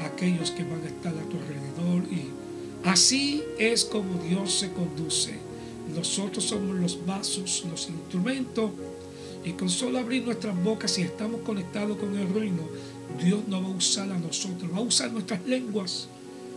a 0.00 0.06
aquellos 0.06 0.52
que 0.52 0.62
van 0.62 0.80
a 0.84 0.86
estar 0.86 1.12
a 1.12 1.28
tu 1.28 1.36
alrededor. 1.36 2.04
Y 2.12 2.28
así 2.84 3.42
es 3.58 3.84
como 3.84 4.22
Dios 4.22 4.54
se 4.54 4.70
conduce. 4.70 5.34
Nosotros 5.92 6.44
somos 6.44 6.76
los 6.76 7.04
vasos, 7.04 7.66
los 7.68 7.88
instrumentos, 7.88 8.70
y 9.44 9.50
con 9.54 9.68
solo 9.68 9.98
abrir 9.98 10.24
nuestras 10.24 10.62
bocas, 10.62 10.92
si 10.92 11.02
estamos 11.02 11.40
conectados 11.40 11.96
con 11.96 12.16
el 12.16 12.32
reino, 12.32 12.62
Dios 13.20 13.40
no 13.48 13.60
va 13.60 13.66
a 13.66 13.76
usar 13.76 14.12
a 14.12 14.18
nosotros, 14.18 14.72
va 14.72 14.78
a 14.78 14.82
usar 14.82 15.10
nuestras 15.10 15.44
lenguas, 15.44 16.06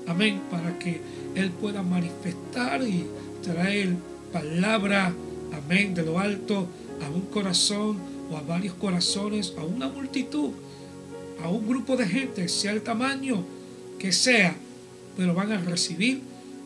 amén, 0.06 0.44
para 0.52 0.78
que 0.78 1.02
Él 1.34 1.50
pueda 1.50 1.82
manifestar 1.82 2.84
y 2.84 3.08
traer 3.42 3.96
palabra, 4.32 5.12
amén, 5.58 5.94
de 5.94 6.04
lo 6.04 6.20
alto 6.20 6.68
a 7.04 7.10
un 7.10 7.22
corazón 7.22 7.98
o 8.30 8.38
a 8.38 8.42
varios 8.42 8.74
corazones, 8.76 9.54
a 9.58 9.64
una 9.64 9.88
multitud, 9.88 10.52
a 11.44 11.50
un 11.50 11.68
grupo 11.68 11.96
de 11.96 12.08
gente, 12.08 12.48
sea 12.48 12.72
el 12.72 12.82
tamaño 12.82 13.44
que 14.00 14.12
sea, 14.12 14.56
pero 15.18 15.34
van 15.34 15.52
a 15.52 15.62
recibir 15.62 16.22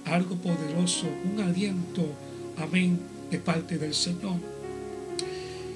algo 0.05 0.35
poderoso, 0.35 1.07
un 1.31 1.41
aliento, 1.41 2.05
amén, 2.57 2.99
de 3.29 3.39
parte 3.39 3.77
del 3.77 3.93
Señor. 3.93 4.37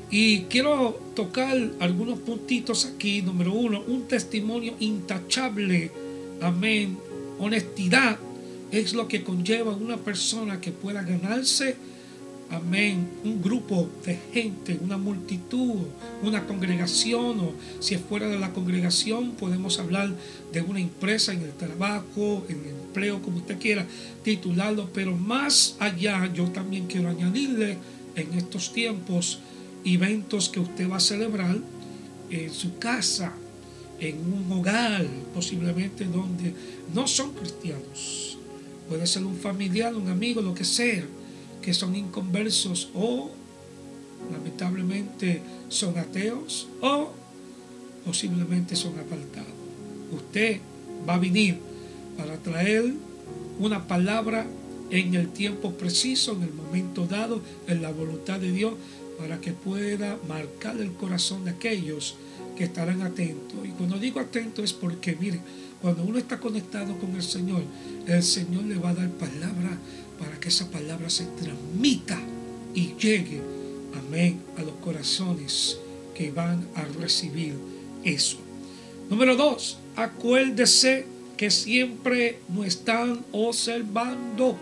Y 0.10 0.42
quiero 0.44 1.00
tocar 1.16 1.58
algunos 1.80 2.20
puntitos 2.20 2.86
aquí. 2.86 3.24
Número 3.24 3.52
uno, 3.52 3.82
un 3.88 4.08
testimonio 4.08 4.76
intachable, 4.80 5.92
amén, 6.40 6.98
honestidad 7.40 8.20
es 8.72 8.94
lo 8.94 9.08
que 9.08 9.24
conlleva 9.24 9.76
una 9.76 9.98
persona 9.98 10.60
que 10.60 10.72
pueda 10.72 11.04
ganarse 11.04 11.76
amén, 12.54 13.10
un 13.24 13.42
grupo 13.42 13.90
de 14.06 14.18
gente, 14.32 14.78
una 14.82 14.98
multitud, 14.98 15.88
una 16.22 16.46
congregación, 16.46 17.40
o 17.40 17.54
si 17.80 17.96
es 17.96 18.02
fuera 18.02 18.28
de 18.28 18.40
la 18.40 18.54
congregación, 18.54 19.32
podemos 19.32 19.80
hablar 19.80 20.14
de 20.52 20.62
una 20.62 20.80
empresa 20.80 21.34
en 21.34 21.42
el 21.42 21.54
trabajo, 21.54 22.46
en 22.50 22.60
el 22.60 22.76
empleo, 22.86 23.22
como 23.22 23.38
usted 23.38 23.58
quiera 23.60 23.86
titularlo, 24.24 24.90
pero 24.94 25.16
más 25.16 25.76
allá 25.80 26.32
yo 26.34 26.46
también 26.50 26.88
quiero 26.88 27.10
añadirle 27.10 27.78
en 28.16 28.34
estos 28.34 28.72
tiempos 28.72 29.40
eventos 29.84 30.50
que 30.50 30.60
usted 30.60 30.90
va 30.90 30.98
a 30.98 31.02
celebrar 31.02 31.58
en 32.30 32.54
su 32.54 32.78
casa, 32.78 33.34
en 34.00 34.18
un 34.32 34.52
hogar, 34.52 35.06
posiblemente 35.34 36.06
donde 36.06 36.54
no 36.94 37.08
son 37.08 37.34
cristianos. 37.34 38.38
Puede 38.88 39.08
ser 39.08 39.24
un 39.24 39.36
familiar, 39.36 39.96
un 39.96 40.10
amigo, 40.10 40.42
lo 40.42 40.54
que 40.54 40.66
sea 40.66 41.04
que 41.64 41.74
son 41.74 41.96
inconversos 41.96 42.90
o 42.94 43.32
lamentablemente 44.32 45.42
son 45.70 45.98
ateos 45.98 46.68
o 46.82 47.12
posiblemente 48.06 48.76
son 48.76 49.00
apartados. 49.00 49.52
Usted 50.12 50.60
va 51.08 51.16
a 51.16 51.20
venir 51.20 51.58
para 52.18 52.38
traer 52.38 52.94
una 53.60 53.88
palabra 53.88 54.46
en 54.90 55.16
el 55.16 55.30
tiempo 55.30 55.72
preciso, 55.72 56.34
en 56.34 56.44
el 56.44 56.54
momento 56.54 57.08
dado, 57.08 57.42
en 57.68 57.82
la 57.82 57.92
voluntad 57.92 58.40
de 58.40 58.52
Dios, 58.52 58.74
para 59.18 59.40
que 59.40 59.54
pueda 59.54 60.20
marcar 60.28 60.78
el 60.80 60.92
corazón 60.92 61.46
de 61.46 61.52
aquellos 61.52 62.16
que 62.58 62.66
estarán 62.66 63.02
atentos. 63.02 63.60
Y 63.66 63.70
cuando 63.70 63.98
digo 63.98 64.20
atentos 64.20 64.66
es 64.66 64.74
porque, 64.74 65.16
mire, 65.16 65.40
cuando 65.82 66.04
uno 66.04 66.18
está 66.18 66.40
conectado 66.40 66.98
con 66.98 67.16
el 67.16 67.24
Señor, 67.24 67.64
el 68.08 68.24
Señor 68.24 68.64
le 68.66 68.76
va 68.76 68.90
a 68.90 68.96
dar 68.96 69.10
palabra 69.12 69.78
para 70.24 70.40
que 70.40 70.50
esa 70.50 70.70
palabra 70.72 71.10
se 71.10 71.26
transmita 71.26 72.18
y 72.74 72.94
llegue, 72.96 73.42
amén, 73.94 74.42
a 74.58 74.62
los 74.62 74.76
corazones 74.76 75.78
que 76.16 76.32
van 76.32 76.66
a 76.76 76.84
recibir 77.00 77.56
eso. 78.04 78.38
Número 79.10 79.36
dos, 79.36 79.78
acuérdese 79.96 81.06
que 81.36 81.52
siempre 81.52 82.40
nos 82.48 82.68
están 82.68 83.26
observando 83.34 84.58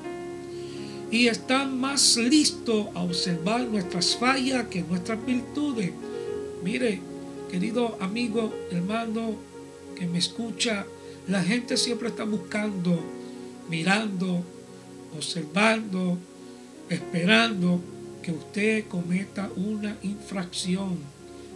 y 1.11 1.27
están 1.27 1.79
más 1.79 2.17
listos 2.17 2.87
a 2.95 3.03
observar 3.03 3.61
nuestras 3.67 4.15
fallas 4.15 4.67
que 4.67 4.81
nuestras 4.81 5.23
virtudes. 5.25 5.91
Mire, 6.63 7.01
querido 7.51 7.97
amigo, 7.99 8.51
hermano 8.71 9.35
que 9.95 10.07
me 10.07 10.17
escucha, 10.17 10.87
la 11.27 11.43
gente 11.43 11.77
siempre 11.77 12.07
está 12.07 12.23
buscando, 12.23 12.99
mirando, 13.69 14.43
observando, 15.15 16.17
esperando 16.89 17.79
que 18.21 18.31
usted 18.31 18.87
cometa 18.87 19.49
una 19.55 19.97
infracción 20.03 20.97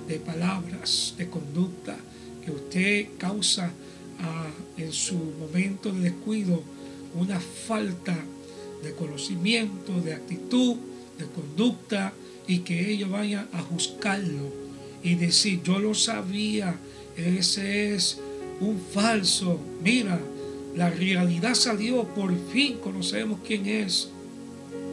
de 0.08 0.20
palabras, 0.20 1.14
de 1.18 1.30
conducta, 1.30 1.96
que 2.44 2.52
usted 2.52 3.08
causa 3.18 3.72
ah, 4.20 4.50
en 4.78 4.92
su 4.92 5.16
momento 5.16 5.92
de 5.92 6.02
descuido 6.02 6.64
una 7.16 7.40
falta 7.40 8.16
de 8.84 8.94
conocimiento, 8.94 10.00
de 10.02 10.14
actitud, 10.14 10.76
de 11.18 11.26
conducta, 11.26 12.14
y 12.48 12.60
que 12.60 12.92
ellos 12.92 13.10
vayan 13.10 13.48
a 13.54 13.62
juzgarlo 13.62 14.52
y 15.04 15.16
decir, 15.16 15.62
yo 15.64 15.80
lo 15.80 15.94
sabía, 15.94 16.76
ese 17.16 17.94
es 17.94 18.20
un 18.60 18.80
falso, 18.80 19.60
mira, 19.84 20.20
la 20.76 20.90
realidad 20.90 21.56
salió, 21.56 22.04
por 22.04 22.34
fin 22.50 22.78
conocemos 22.78 23.40
quién 23.46 23.66
es. 23.66 24.10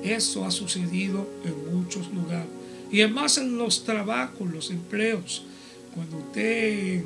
Eso 0.05 0.45
ha 0.45 0.51
sucedido 0.51 1.29
en 1.45 1.77
muchos 1.77 2.13
lugares. 2.13 2.49
Y 2.91 3.01
además 3.01 3.39
en 3.39 3.57
los 3.57 3.85
trabajos, 3.85 4.51
los 4.51 4.71
empleos, 4.71 5.45
cuando 5.95 6.19
usted 6.19 7.03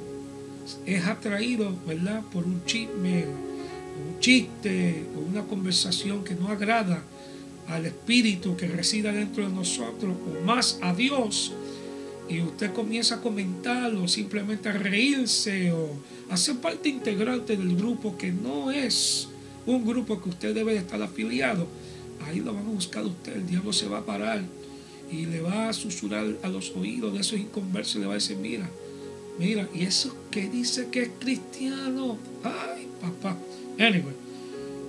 es 0.84 1.06
atraído, 1.06 1.74
¿verdad? 1.86 2.22
Por 2.32 2.44
un 2.44 2.64
chisme, 2.64 3.24
un 3.24 4.20
chiste 4.20 5.04
o 5.16 5.20
una 5.20 5.42
conversación 5.44 6.24
que 6.24 6.34
no 6.34 6.48
agrada 6.48 7.02
al 7.68 7.86
espíritu 7.86 8.56
que 8.56 8.66
resida 8.66 9.12
dentro 9.12 9.48
de 9.48 9.54
nosotros 9.54 10.14
o 10.14 10.44
más 10.44 10.78
a 10.82 10.92
Dios, 10.92 11.52
y 12.28 12.40
usted 12.40 12.72
comienza 12.72 13.16
a 13.16 13.20
comentar 13.20 13.94
o 13.94 14.08
simplemente 14.08 14.68
a 14.68 14.72
reírse 14.72 15.72
o 15.72 15.90
a 16.28 16.36
parte 16.60 16.88
integrante 16.88 17.56
del 17.56 17.76
grupo 17.76 18.16
que 18.18 18.32
no 18.32 18.70
es 18.70 19.28
un 19.64 19.84
grupo 19.86 20.20
que 20.20 20.28
usted 20.28 20.54
debe 20.54 20.72
de 20.72 20.78
estar 20.78 21.00
afiliado, 21.02 21.66
ahí 22.26 22.40
lo 22.40 22.54
van 22.54 22.66
a 22.66 22.70
buscar 22.70 23.04
usted, 23.04 23.36
el 23.36 23.46
diablo 23.46 23.72
se 23.72 23.88
va 23.88 23.98
a 23.98 24.06
parar 24.06 24.42
y 25.10 25.26
le 25.26 25.40
va 25.40 25.68
a 25.68 25.72
susurrar 25.72 26.24
a 26.42 26.48
los 26.48 26.70
oídos 26.76 27.12
de 27.12 27.20
esos 27.20 27.38
inconversos 27.38 27.96
y 27.96 27.98
le 28.00 28.06
va 28.06 28.12
a 28.12 28.16
decir, 28.16 28.36
mira, 28.36 28.68
mira, 29.38 29.68
y 29.74 29.84
eso 29.84 30.16
que 30.30 30.48
dice 30.48 30.88
que 30.90 31.02
es 31.02 31.10
cristiano, 31.18 32.16
ay 32.42 32.88
papá, 33.00 33.36
anyway, 33.78 34.14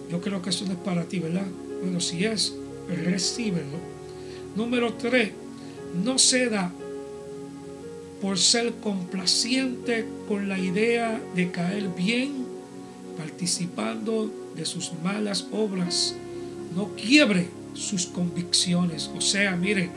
yo 0.10 0.22
creo 0.22 0.42
que 0.42 0.50
eso 0.50 0.66
no 0.66 0.74
es 0.74 0.80
para 0.80 1.06
ti, 1.06 1.20
¿verdad? 1.20 1.46
Bueno, 1.82 2.00
si 2.00 2.24
es, 2.26 2.54
recíbelo. 2.88 3.78
Número 4.56 4.94
tres, 4.94 5.32
no 6.04 6.18
ceda 6.18 6.72
por 8.22 8.38
ser 8.38 8.74
complaciente 8.76 10.06
con 10.28 10.50
la 10.50 10.58
idea 10.58 11.22
de 11.36 11.52
caer 11.52 11.90
bien, 11.96 12.46
participando 13.18 14.32
de 14.56 14.66
sus 14.66 14.92
malas 15.04 15.48
obras. 15.52 16.16
No 16.76 16.90
quiebre 16.96 17.48
sus 17.74 18.08
convicciones. 18.08 19.10
O 19.16 19.22
sea, 19.22 19.56
mire, 19.56 19.90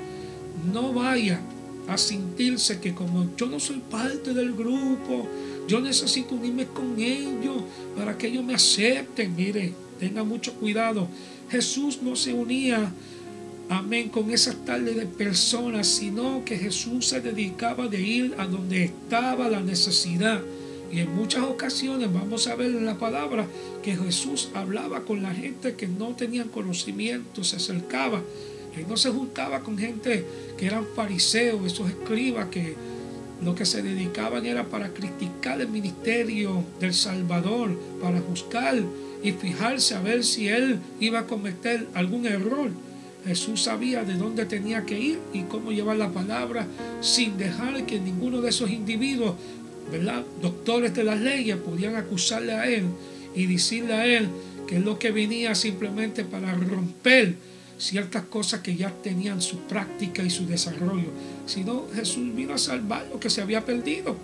no 0.72 0.92
vaya 0.92 1.40
a 1.88 1.96
sentirse 1.96 2.78
que 2.80 2.94
como 2.94 3.34
yo 3.36 3.46
no 3.46 3.58
soy 3.58 3.80
parte 3.90 4.34
del 4.34 4.52
grupo, 4.54 5.26
yo 5.66 5.80
necesito 5.80 6.34
unirme 6.34 6.66
con 6.66 6.98
ellos 6.98 7.62
para 7.96 8.16
que 8.16 8.28
ellos 8.28 8.44
me 8.44 8.54
acepten. 8.54 9.34
Mire, 9.34 9.72
tenga 9.98 10.24
mucho 10.24 10.54
cuidado. 10.54 11.08
Jesús 11.50 12.00
no 12.02 12.14
se 12.16 12.32
unía 12.32 12.92
amén, 13.70 14.08
con 14.08 14.30
esas 14.32 14.56
tales 14.64 14.96
de 14.96 15.06
personas, 15.06 15.86
sino 15.86 16.44
que 16.44 16.58
Jesús 16.58 17.06
se 17.06 17.20
dedicaba 17.20 17.86
de 17.86 18.00
ir 18.02 18.34
a 18.36 18.46
donde 18.46 18.84
estaba 18.84 19.48
la 19.48 19.60
necesidad. 19.60 20.40
Y 20.92 20.98
en 20.98 21.14
muchas 21.14 21.44
ocasiones 21.44 22.12
vamos 22.12 22.48
a 22.48 22.56
ver 22.56 22.66
en 22.66 22.84
la 22.84 22.98
palabra 22.98 23.46
que 23.82 23.96
Jesús 23.96 24.50
hablaba 24.54 25.04
con 25.04 25.22
la 25.22 25.32
gente 25.32 25.76
que 25.76 25.86
no 25.86 26.16
tenían 26.16 26.48
conocimiento, 26.48 27.44
se 27.44 27.56
acercaba. 27.56 28.22
Él 28.76 28.86
no 28.88 28.96
se 28.96 29.10
juntaba 29.10 29.60
con 29.60 29.78
gente 29.78 30.24
que 30.58 30.66
eran 30.66 30.84
fariseos, 30.96 31.64
esos 31.64 31.88
escribas 31.88 32.48
que 32.48 32.74
lo 33.40 33.54
que 33.54 33.64
se 33.64 33.82
dedicaban 33.82 34.46
era 34.46 34.66
para 34.66 34.92
criticar 34.92 35.60
el 35.60 35.68
ministerio 35.68 36.64
del 36.80 36.92
Salvador, 36.92 37.78
para 38.02 38.20
juzgar 38.20 38.82
y 39.22 39.30
fijarse 39.30 39.94
a 39.94 40.00
ver 40.00 40.24
si 40.24 40.48
él 40.48 40.80
iba 40.98 41.20
a 41.20 41.26
cometer 41.28 41.86
algún 41.94 42.26
error. 42.26 42.70
Jesús 43.24 43.62
sabía 43.62 44.04
de 44.04 44.14
dónde 44.14 44.46
tenía 44.46 44.84
que 44.86 44.98
ir 44.98 45.18
y 45.32 45.42
cómo 45.42 45.72
llevar 45.72 45.96
la 45.96 46.10
palabra 46.10 46.66
sin 47.00 47.36
dejar 47.36 47.84
que 47.86 48.00
ninguno 48.00 48.40
de 48.40 48.50
esos 48.50 48.70
individuos, 48.70 49.34
¿verdad? 49.90 50.24
Doctores 50.40 50.94
de 50.94 51.04
las 51.04 51.20
leyes, 51.20 51.56
podían 51.56 51.96
acusarle 51.96 52.52
a 52.52 52.68
él 52.68 52.84
y 53.34 53.46
decirle 53.46 53.92
a 53.92 54.06
él 54.06 54.28
que 54.66 54.76
es 54.76 54.84
lo 54.84 54.98
que 54.98 55.10
venía 55.10 55.54
simplemente 55.54 56.24
para 56.24 56.54
romper 56.54 57.34
ciertas 57.78 58.24
cosas 58.24 58.60
que 58.60 58.76
ya 58.76 58.90
tenían 59.02 59.40
su 59.40 59.58
práctica 59.60 60.22
y 60.22 60.30
su 60.30 60.46
desarrollo, 60.46 61.08
sino 61.46 61.86
Jesús 61.94 62.34
vino 62.34 62.54
a 62.54 62.58
salvar 62.58 63.06
lo 63.10 63.18
que 63.18 63.30
se 63.30 63.40
había 63.40 63.64
perdido. 63.64 64.16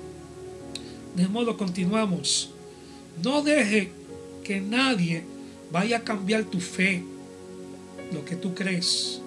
De 1.16 1.28
modo 1.28 1.56
continuamos. 1.56 2.50
No 3.22 3.42
deje 3.42 3.90
que 4.44 4.60
nadie 4.60 5.24
vaya 5.72 5.98
a 5.98 6.04
cambiar 6.04 6.44
tu 6.44 6.60
fe 6.60 7.02
lo 8.12 8.24
que 8.24 8.36
tú 8.36 8.54
crees. 8.54 9.20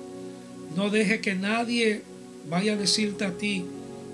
No 0.76 0.90
deje 0.90 1.20
que 1.22 1.36
nadie 1.36 2.04
vaya 2.50 2.74
a 2.74 2.78
decirte 2.78 3.26
a 3.26 3.38
ti 3.38 3.66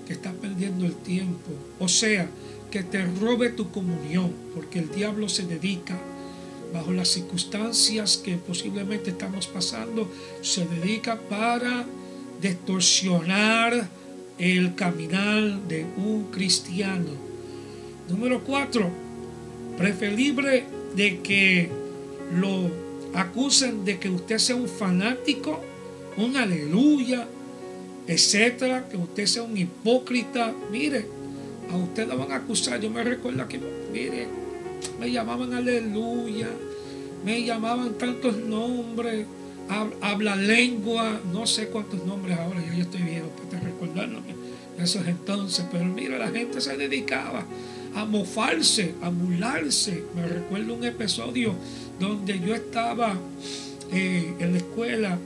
que 0.05 0.13
estás 0.13 0.33
perdiendo 0.33 0.85
el 0.85 0.95
tiempo. 0.95 1.51
O 1.79 1.87
sea, 1.87 2.29
que 2.71 2.83
te 2.83 3.05
robe 3.05 3.49
tu 3.49 3.71
comunión, 3.71 4.33
porque 4.53 4.79
el 4.79 4.91
diablo 4.91 5.29
se 5.29 5.45
dedica, 5.45 5.97
bajo 6.73 6.91
las 6.91 7.09
circunstancias 7.09 8.17
que 8.17 8.35
posiblemente 8.35 9.11
estamos 9.11 9.47
pasando, 9.47 10.11
se 10.41 10.65
dedica 10.65 11.19
para 11.29 11.85
distorsionar 12.41 13.87
el 14.37 14.75
caminar 14.75 15.61
de 15.67 15.85
un 15.95 16.25
cristiano. 16.31 17.11
Número 18.09 18.43
cuatro, 18.43 18.89
preferible 19.77 20.65
de 20.95 21.19
que 21.21 21.69
lo 22.33 22.84
acusen 23.15 23.85
de 23.85 23.99
que 23.99 24.09
usted 24.09 24.37
sea 24.37 24.55
un 24.55 24.67
fanático, 24.67 25.61
un 26.17 26.37
aleluya, 26.37 27.27
etcétera, 28.07 28.87
que 28.89 28.97
usted 28.97 29.25
sea 29.25 29.43
un 29.43 29.57
hipócrita. 29.57 30.53
Mire, 30.71 31.05
a 31.71 31.77
usted 31.77 32.07
lo 32.07 32.17
van 32.17 32.31
a 32.31 32.35
acusar. 32.37 32.79
Yo 32.79 32.89
me 32.89 33.03
recuerdo 33.03 33.47
que, 33.47 33.59
mire, 33.91 34.27
me 34.99 35.11
llamaban 35.11 35.53
aleluya, 35.53 36.49
me 37.23 37.43
llamaban 37.43 37.97
tantos 37.97 38.37
nombres, 38.37 39.25
habla 40.01 40.35
lengua, 40.35 41.19
no 41.31 41.47
sé 41.47 41.67
cuántos 41.67 42.05
nombres 42.05 42.37
ahora, 42.37 42.61
ya 42.61 42.73
yo 42.75 42.81
estoy 42.83 43.01
viejo 43.01 43.27
para 43.49 43.63
recordarme 43.63 44.35
esos 44.79 45.07
entonces, 45.07 45.65
pero 45.71 45.85
mira, 45.85 46.17
la 46.17 46.29
gente 46.29 46.59
se 46.59 46.75
dedicaba 46.75 47.45
a 47.95 48.05
mofarse, 48.05 48.93
a 49.01 49.09
burlarse. 49.09 50.03
Me 50.15 50.27
recuerdo 50.27 50.75
un 50.75 50.83
episodio 50.83 51.55
donde 51.99 52.39
yo 52.39 52.53
estaba 52.53 53.17
eh, 53.91 54.33
en 54.39 54.51
la 54.51 54.57
escuela 54.57 55.17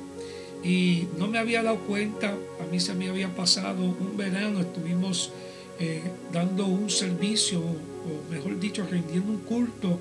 y 0.64 1.08
no 1.18 1.28
me 1.28 1.40
había 1.40 1.64
dado 1.64 1.80
cuenta, 1.80 2.30
a 2.30 2.72
mí 2.72 2.80
se 2.80 2.94
me 2.94 3.10
había 3.10 3.34
pasado 3.36 3.84
un 3.84 4.16
verano, 4.16 4.60
estuvimos 4.60 5.32
eh, 5.80 6.02
dando 6.32 6.66
un 6.66 6.90
servicio, 6.90 7.60
o 7.60 8.32
mejor 8.32 8.60
dicho, 8.60 8.86
rindiendo 8.90 9.32
un 9.32 9.40
culto, 9.40 10.00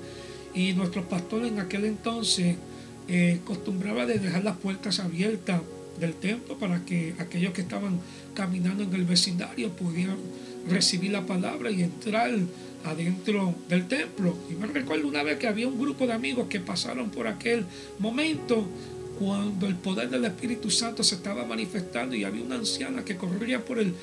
y 0.53 0.73
nuestro 0.73 1.03
pastor 1.07 1.45
en 1.45 1.59
aquel 1.59 1.85
entonces 1.85 2.57
eh, 3.07 3.39
acostumbraba 3.41 4.05
de 4.05 4.19
dejar 4.19 4.43
las 4.43 4.57
puertas 4.57 4.99
abiertas 4.99 5.61
del 5.99 6.13
templo 6.13 6.57
para 6.57 6.85
que 6.85 7.15
aquellos 7.19 7.53
que 7.53 7.61
estaban 7.61 7.99
caminando 8.33 8.83
en 8.83 8.93
el 8.93 9.05
vecindario 9.05 9.69
pudieran 9.69 10.17
recibir 10.67 11.11
la 11.11 11.25
palabra 11.25 11.71
y 11.71 11.83
entrar 11.83 12.31
adentro 12.83 13.55
del 13.67 13.87
templo. 13.87 14.35
Y 14.49 14.53
me 14.53 14.67
recuerdo 14.67 15.07
una 15.07 15.23
vez 15.23 15.37
que 15.37 15.47
había 15.47 15.67
un 15.67 15.79
grupo 15.79 16.07
de 16.07 16.13
amigos 16.13 16.47
que 16.47 16.59
pasaron 16.59 17.09
por 17.09 17.27
aquel 17.27 17.65
momento 17.99 18.65
cuando 19.19 19.67
el 19.67 19.75
poder 19.75 20.09
del 20.09 20.25
Espíritu 20.25 20.71
Santo 20.71 21.03
se 21.03 21.15
estaba 21.15 21.45
manifestando 21.45 22.15
y 22.15 22.23
había 22.23 22.43
una 22.43 22.55
anciana 22.55 23.03
que 23.03 23.17
corría 23.17 23.63
por, 23.63 23.79
el, 23.79 23.93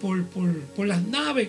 por, 0.00 0.24
por, 0.26 0.86
las 0.86 1.04
naves 1.06 1.48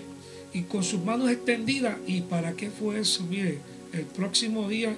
y 0.52 0.62
con 0.62 0.82
sus 0.82 1.02
manos 1.04 1.30
extendidas. 1.30 1.96
¿Y 2.06 2.22
para 2.22 2.54
qué 2.54 2.70
fue 2.70 3.00
eso? 3.00 3.24
Mire, 3.24 3.58
el 3.92 4.04
próximo 4.04 4.68
día 4.68 4.96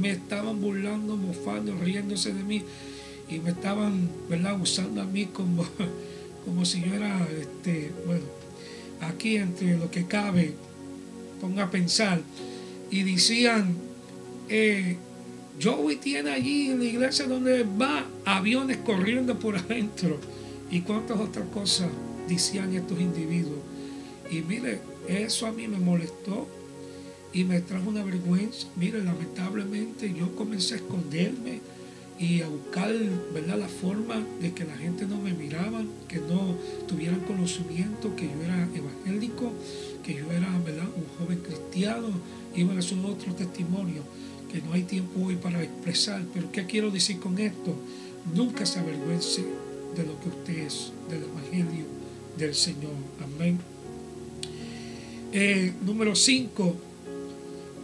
me 0.00 0.10
estaban 0.10 0.60
burlando, 0.60 1.16
mofando, 1.16 1.74
riéndose 1.76 2.32
de 2.32 2.44
mí 2.44 2.62
y 3.28 3.40
me 3.40 3.50
estaban, 3.50 4.08
¿verdad?, 4.28 4.60
usando 4.60 5.02
a 5.02 5.04
mí 5.04 5.26
como, 5.26 5.66
como 6.44 6.64
si 6.64 6.82
yo 6.82 6.94
era, 6.94 7.26
este, 7.40 7.90
bueno, 8.06 8.22
aquí 9.08 9.36
entre 9.36 9.76
lo 9.76 9.90
que 9.90 10.06
cabe, 10.06 10.54
ponga 11.40 11.64
a 11.64 11.70
pensar, 11.70 12.20
y 12.90 13.02
decían, 13.02 13.74
eh, 14.48 14.96
Joey 15.62 15.96
tiene 15.96 16.30
allí 16.30 16.70
en 16.70 16.80
la 16.80 16.84
iglesia 16.84 17.26
donde 17.26 17.62
va 17.62 18.04
aviones 18.24 18.78
corriendo 18.78 19.38
por 19.38 19.56
adentro. 19.56 20.18
Y 20.70 20.80
cuántas 20.80 21.18
otras 21.20 21.46
cosas 21.48 21.88
decían 22.28 22.74
estos 22.74 23.00
individuos. 23.00 23.58
Y 24.30 24.40
mire, 24.42 24.80
eso 25.08 25.46
a 25.46 25.52
mí 25.52 25.68
me 25.68 25.78
molestó 25.78 26.48
y 27.32 27.44
me 27.44 27.60
trajo 27.60 27.90
una 27.90 28.02
vergüenza. 28.02 28.66
Mire, 28.76 29.02
lamentablemente 29.02 30.12
yo 30.12 30.34
comencé 30.34 30.74
a 30.74 30.76
esconderme 30.78 31.60
y 32.18 32.42
a 32.42 32.48
buscar 32.48 32.92
¿verdad? 33.32 33.58
la 33.58 33.68
forma 33.68 34.24
de 34.40 34.52
que 34.52 34.64
la 34.64 34.76
gente 34.76 35.06
no 35.06 35.18
me 35.18 35.32
miraba, 35.32 35.82
que 36.08 36.18
no 36.18 36.56
tuvieran 36.86 37.20
conocimiento, 37.20 38.14
que 38.14 38.26
yo 38.26 38.42
era 38.44 38.68
evangélico, 38.74 39.52
que 40.04 40.14
yo 40.14 40.30
era 40.30 40.48
¿verdad? 40.64 40.88
un 40.96 41.06
joven 41.18 41.40
cristiano, 41.40 42.08
iban 42.54 42.78
a 42.78 42.82
ser 42.82 42.98
otros 42.98 43.36
testimonios 43.36 44.04
que 44.52 44.62
no 44.62 44.72
hay 44.72 44.84
tiempo 44.84 45.26
hoy 45.26 45.34
para 45.34 45.62
expresar, 45.62 46.22
pero 46.32 46.52
¿qué 46.52 46.64
quiero 46.66 46.90
decir 46.90 47.18
con 47.18 47.38
esto? 47.38 47.74
Nunca 48.34 48.64
se 48.64 48.78
avergüence 48.78 49.42
de 49.96 50.04
lo 50.04 50.20
que 50.20 50.28
usted 50.28 50.58
es, 50.58 50.92
del 51.10 51.24
Evangelio 51.24 51.84
del 52.38 52.54
Señor. 52.54 52.92
Amén. 53.22 53.58
Eh, 55.32 55.72
número 55.84 56.14
5. 56.14 56.76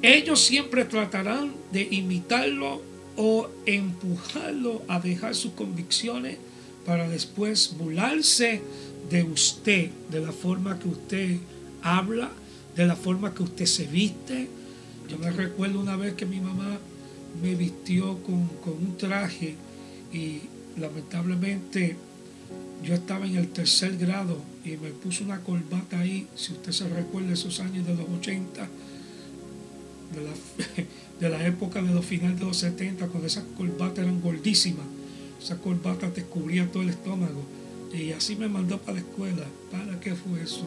Ellos 0.03 0.41
siempre 0.41 0.85
tratarán 0.85 1.53
de 1.73 1.89
imitarlo 1.91 2.83
o 3.23 3.51
empujarlo 3.67 4.81
a 4.89 4.99
dejar 4.99 5.35
sus 5.35 5.53
convicciones 5.53 6.39
para 6.87 7.07
después 7.07 7.75
burlarse 7.77 8.63
de 9.11 9.25
usted, 9.25 9.91
de 10.11 10.21
la 10.21 10.33
forma 10.33 10.79
que 10.79 10.89
usted 10.89 11.37
habla, 11.83 12.31
de 12.75 12.87
la 12.87 12.97
forma 12.97 13.35
que 13.35 13.43
usted 13.43 13.67
se 13.67 13.87
viste. 13.87 14.49
Yo 15.11 15.19
me 15.19 15.31
recuerdo 15.31 15.81
una 15.81 15.97
vez 15.97 16.15
que 16.15 16.25
mi 16.25 16.41
mamá 16.41 16.79
me 17.43 17.55
vistió 17.57 18.23
con, 18.23 18.37
un 18.37 18.97
traje 18.97 19.55
y 20.15 20.41
lamentablemente 20.81 21.97
yo 22.83 22.95
estaba 22.95 23.27
en 23.27 23.37
el 23.37 23.49
tercer 23.49 23.99
grado 23.99 24.39
y 24.65 24.79
me 24.79 24.93
puso 24.93 25.25
una 25.25 25.41
corbata 25.41 26.01
ahí, 26.01 26.27
si 26.37 26.53
usted 26.53 26.73
se 26.73 26.89
recuerda 26.89 27.35
esos 27.35 27.61
años 27.61 27.87
de 27.87 27.95
los 27.97 28.09
80, 28.19 28.67
de 30.15 30.23
la, 30.23 30.31
de 31.21 31.29
la 31.29 31.47
época 31.47 31.83
de 31.83 31.93
los 31.95 32.05
finales 32.05 32.39
de 32.39 32.47
los 32.47 32.57
70, 32.59 33.07
cuando 33.09 33.27
esas 33.27 33.45
corbatas 33.57 34.01
eran 34.01 34.21
gordísimas. 34.21 34.87
Esa 35.43 35.57
corbata 35.59 36.11
te 36.11 36.23
cubría 36.23 36.71
todo 36.71 36.83
el 36.83 36.91
estómago. 36.91 37.45
Y 37.93 38.13
así 38.13 38.37
me 38.37 38.49
mandó 38.49 38.79
para 38.79 38.95
la 38.95 39.01
escuela. 39.01 39.47
¿Para 39.71 39.99
qué 40.01 40.15
fue 40.15 40.43
eso? 40.43 40.67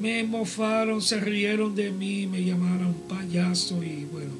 Me 0.00 0.22
mofaron, 0.22 1.02
se 1.02 1.18
rieron 1.18 1.74
de 1.74 1.90
mí, 1.90 2.26
me 2.26 2.44
llamaron 2.44 2.94
payaso 3.08 3.82
y 3.82 4.04
bueno, 4.04 4.32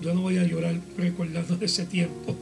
yo 0.00 0.14
no 0.14 0.22
voy 0.22 0.38
a 0.38 0.44
llorar 0.44 0.80
recordando 0.96 1.56
de 1.56 1.66
ese 1.66 1.84
tiempo. 1.84 2.36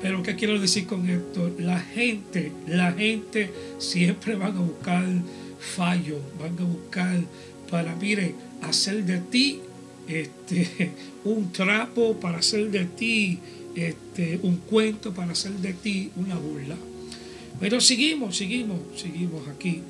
Pero 0.00 0.22
¿qué 0.22 0.36
quiero 0.36 0.60
decir 0.60 0.86
con 0.86 1.08
esto? 1.08 1.50
La 1.58 1.80
gente, 1.80 2.52
la 2.68 2.92
gente 2.92 3.50
siempre 3.78 4.36
van 4.36 4.56
a 4.56 4.60
buscar 4.60 5.04
fallo, 5.58 6.20
van 6.38 6.58
a 6.58 6.68
buscar 6.68 7.20
para, 7.70 7.96
mire, 7.96 8.34
hacer 8.62 9.04
de 9.04 9.18
ti 9.18 9.60
este, 10.08 10.92
un 11.24 11.52
trapo 11.52 12.14
para 12.14 12.38
hacer 12.38 12.70
de 12.70 12.84
ti 12.84 13.38
este, 13.74 14.38
un 14.42 14.56
cuento, 14.56 15.12
para 15.12 15.32
hacer 15.32 15.52
de 15.52 15.72
ti 15.72 16.10
una 16.16 16.36
burla. 16.36 16.76
Pero 17.60 17.80
seguimos, 17.80 18.36
seguimos, 18.36 18.78
seguimos 18.96 19.46
aquí. 19.48 19.82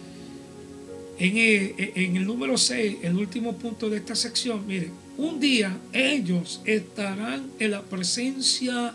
En 1.18 2.14
el, 2.14 2.26
número 2.26 2.58
6, 2.58 2.98
el 3.02 3.16
último 3.16 3.54
punto 3.56 3.88
de 3.88 3.96
esta 3.96 4.14
sección, 4.14 4.66
miren, 4.66 4.92
un 5.16 5.40
día 5.40 5.78
ellos 5.92 6.60
estarán 6.66 7.50
en 7.58 7.70
la 7.70 7.82
presencia 7.82 8.94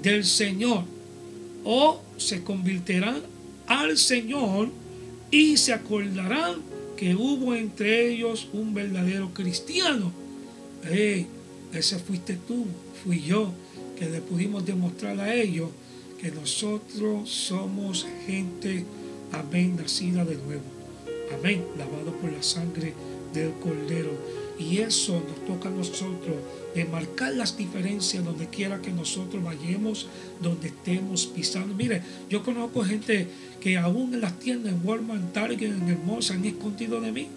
del 0.00 0.24
Señor 0.24 0.84
o 1.64 2.00
se 2.16 2.44
convertirán 2.44 3.22
al 3.66 3.98
Señor 3.98 4.70
y 5.32 5.56
se 5.56 5.72
acordarán 5.72 6.62
que 6.96 7.16
hubo 7.16 7.54
entre 7.54 8.08
ellos 8.08 8.48
un 8.52 8.72
verdadero 8.72 9.34
cristiano 9.34 10.12
hey, 10.84 11.26
ese 11.72 11.98
fuiste 11.98 12.38
tú, 12.46 12.66
fui 13.02 13.22
yo, 13.22 13.52
que 13.98 14.08
le 14.08 14.20
pudimos 14.20 14.64
demostrar 14.64 15.18
a 15.20 15.34
ellos 15.34 15.70
que 16.20 16.30
nosotros 16.30 17.30
somos 17.30 18.06
gente, 18.26 18.84
amén, 19.32 19.76
nacida 19.76 20.24
de 20.24 20.36
nuevo. 20.36 20.62
Amén, 21.38 21.64
lavado 21.76 22.12
por 22.12 22.32
la 22.32 22.42
sangre 22.42 22.92
del 23.32 23.52
Cordero. 23.54 24.10
Y 24.58 24.78
eso 24.78 25.22
nos 25.28 25.46
toca 25.46 25.68
a 25.68 25.72
nosotros, 25.72 26.36
de 26.74 26.84
marcar 26.84 27.34
las 27.34 27.56
diferencias 27.56 28.24
donde 28.24 28.48
quiera 28.48 28.82
que 28.82 28.90
nosotros 28.90 29.42
vayamos, 29.42 30.08
donde 30.42 30.68
estemos 30.68 31.26
pisando. 31.26 31.74
Mire, 31.74 32.02
yo 32.28 32.42
conozco 32.42 32.82
gente 32.82 33.28
que 33.60 33.78
aún 33.78 34.14
en 34.14 34.20
las 34.20 34.38
tiendas, 34.40 34.72
en 34.72 34.80
Walmart, 34.84 35.32
Target, 35.32 35.72
en 35.72 35.88
el 35.88 35.98
mall, 35.98 36.22
se 36.22 36.32
han 36.32 36.44
escondido 36.44 37.00
de 37.00 37.12
mí. 37.12 37.28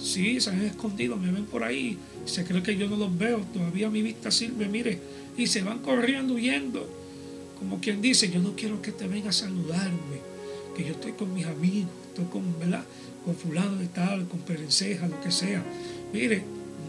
Sí, 0.00 0.40
se 0.40 0.50
han 0.50 0.62
escondido, 0.62 1.16
me 1.16 1.30
ven 1.30 1.44
por 1.44 1.62
ahí 1.62 1.96
se 2.30 2.44
cree 2.44 2.62
que 2.62 2.76
yo 2.76 2.88
no 2.88 2.96
los 2.96 3.16
veo, 3.16 3.40
todavía 3.52 3.90
mi 3.90 4.02
vista 4.02 4.30
sirve, 4.30 4.68
mire, 4.68 4.98
y 5.36 5.46
se 5.46 5.62
van 5.62 5.80
corriendo, 5.80 6.34
huyendo, 6.34 6.88
como 7.58 7.80
quien 7.80 8.00
dice, 8.00 8.30
yo 8.30 8.40
no 8.40 8.54
quiero 8.56 8.80
que 8.80 8.92
te 8.92 9.06
venga 9.06 9.30
a 9.30 9.32
saludarme, 9.32 10.20
que 10.76 10.84
yo 10.84 10.92
estoy 10.92 11.12
con 11.12 11.34
mis 11.34 11.46
amigos, 11.46 11.90
estoy 12.08 12.24
con, 12.26 12.58
¿verdad? 12.58 12.84
con 13.24 13.34
fulano 13.34 13.76
de 13.76 13.88
tal, 13.88 14.26
con 14.28 14.40
perenceja, 14.40 15.06
lo 15.08 15.20
que 15.20 15.30
sea. 15.30 15.62
Mire, 16.12 16.42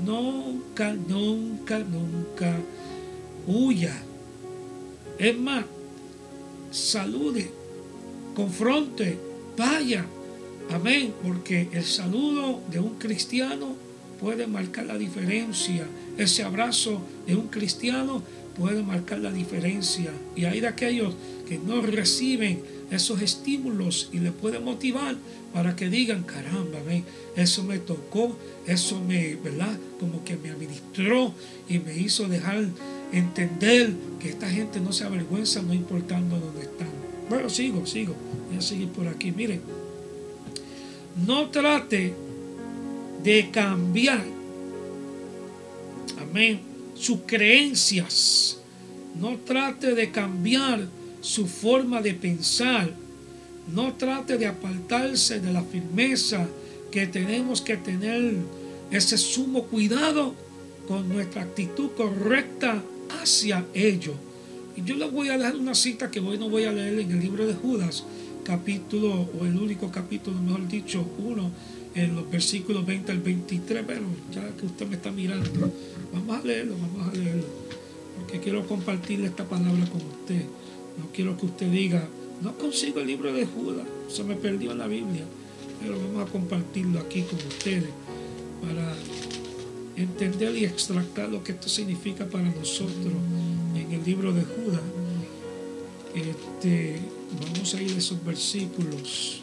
nunca, 0.05 0.93
nunca, 0.93 1.79
nunca 1.79 2.57
huya. 3.47 4.01
Es 5.17 5.37
más, 5.37 5.65
salude, 6.71 7.51
confronte, 8.35 9.17
vaya. 9.57 10.05
Amén, 10.71 11.13
porque 11.21 11.67
el 11.73 11.83
saludo 11.83 12.61
de 12.71 12.79
un 12.79 12.97
cristiano 12.97 13.75
puede 14.21 14.45
marcar 14.47 14.85
la 14.85 14.97
diferencia. 14.97 15.85
Ese 16.17 16.43
abrazo 16.43 17.01
de 17.25 17.35
un 17.35 17.47
cristiano 17.47 18.21
puede 18.55 18.83
marcar 18.83 19.19
la 19.19 19.31
diferencia. 19.31 20.11
Y 20.35 20.45
hay 20.45 20.61
de 20.61 20.67
aquellos 20.67 21.15
que 21.47 21.57
no 21.57 21.81
reciben 21.81 22.61
esos 22.91 23.21
estímulos 23.21 24.09
y 24.13 24.19
le 24.19 24.31
puede 24.31 24.59
motivar 24.59 25.15
para 25.53 25.75
que 25.75 25.89
digan, 25.89 26.23
caramba, 26.23 26.79
eso 27.35 27.63
me 27.63 27.79
tocó, 27.79 28.37
eso 28.67 29.01
me, 29.01 29.35
¿verdad? 29.35 29.77
Como 29.99 30.23
que 30.23 30.37
me 30.37 30.51
administró 30.51 31.33
y 31.67 31.79
me 31.79 31.97
hizo 31.97 32.27
dejar 32.27 32.65
entender 33.11 33.93
que 34.19 34.29
esta 34.29 34.49
gente 34.49 34.79
no 34.79 34.93
se 34.93 35.03
avergüenza 35.03 35.61
no 35.61 35.73
importando 35.73 36.39
dónde 36.39 36.61
están. 36.61 36.89
Bueno, 37.29 37.49
sigo, 37.49 37.85
sigo, 37.85 38.13
voy 38.49 38.57
a 38.57 38.61
seguir 38.61 38.89
por 38.89 39.07
aquí. 39.07 39.31
Miren, 39.31 39.61
no 41.25 41.49
trate 41.49 42.13
de 43.23 43.49
cambiar, 43.51 44.23
amén, 46.19 46.59
sus 46.95 47.19
creencias. 47.25 48.57
No 49.19 49.37
trate 49.37 49.93
de 49.93 50.11
cambiar 50.11 50.87
su 51.21 51.47
forma 51.47 52.01
de 52.01 52.13
pensar. 52.13 52.91
No 53.73 53.93
trate 53.93 54.37
de 54.37 54.47
apartarse 54.47 55.39
de 55.39 55.53
la 55.53 55.63
firmeza 55.63 56.47
que 56.91 57.07
tenemos 57.07 57.61
que 57.61 57.77
tener 57.77 58.35
ese 58.91 59.17
sumo 59.17 59.63
cuidado 59.63 60.33
con 60.87 61.07
nuestra 61.09 61.43
actitud 61.43 61.91
correcta 61.95 62.83
hacia 63.21 63.65
ello. 63.73 64.13
Y 64.75 64.83
yo 64.83 64.95
les 64.95 65.11
voy 65.11 65.29
a 65.29 65.37
dar 65.37 65.55
una 65.55 65.75
cita 65.75 66.11
que 66.11 66.19
hoy 66.19 66.37
no 66.37 66.49
voy 66.49 66.65
a 66.65 66.71
leer 66.71 66.99
en 66.99 67.11
el 67.11 67.19
libro 67.19 67.45
de 67.45 67.53
Judas, 67.53 68.03
capítulo, 68.43 69.29
o 69.39 69.45
el 69.45 69.55
único 69.57 69.91
capítulo, 69.91 70.41
mejor 70.41 70.67
dicho, 70.67 71.05
uno, 71.19 71.51
en 71.95 72.15
los 72.15 72.29
versículos 72.29 72.85
20 72.85 73.11
al 73.11 73.19
23, 73.19 73.83
pero 73.85 74.01
ya 74.33 74.47
que 74.55 74.65
usted 74.65 74.87
me 74.87 74.95
está 74.95 75.11
mirando, 75.11 75.71
vamos 76.13 76.37
a 76.37 76.45
leerlo, 76.45 76.75
vamos 76.77 77.07
a 77.07 77.17
leerlo, 77.17 77.45
porque 78.17 78.39
quiero 78.39 78.65
compartir 78.67 79.23
esta 79.25 79.45
palabra 79.47 79.85
con 79.85 80.01
usted. 80.01 80.43
No 80.97 81.07
quiero 81.13 81.37
que 81.37 81.45
usted 81.45 81.71
diga, 81.71 82.07
no 82.41 82.57
consigo 82.57 82.99
el 82.99 83.07
libro 83.07 83.33
de 83.33 83.45
Judas, 83.45 83.85
se 84.09 84.23
me 84.23 84.35
perdió 84.35 84.71
en 84.71 84.77
la 84.77 84.87
Biblia, 84.87 85.23
pero 85.81 85.97
vamos 85.97 86.27
a 86.27 86.31
compartirlo 86.31 86.99
aquí 86.99 87.23
con 87.23 87.39
ustedes 87.39 87.89
para 88.61 88.95
entender 89.95 90.55
y 90.55 90.65
extractar 90.65 91.29
lo 91.29 91.43
que 91.43 91.53
esto 91.53 91.69
significa 91.69 92.25
para 92.25 92.49
nosotros 92.49 93.13
en 93.75 93.91
el 93.91 94.03
libro 94.03 94.33
de 94.33 94.43
Judas. 94.43 94.81
Este, 96.13 96.99
vamos 97.41 97.73
a 97.73 97.81
ir 97.81 97.93
a 97.93 97.97
esos 97.97 98.23
versículos. 98.23 99.40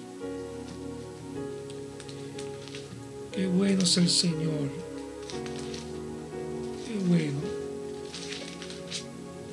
Qué 3.38 3.46
bueno 3.46 3.84
es 3.84 3.96
el 3.96 4.08
Señor. 4.08 4.68
Qué 6.84 6.98
bueno. 7.06 7.38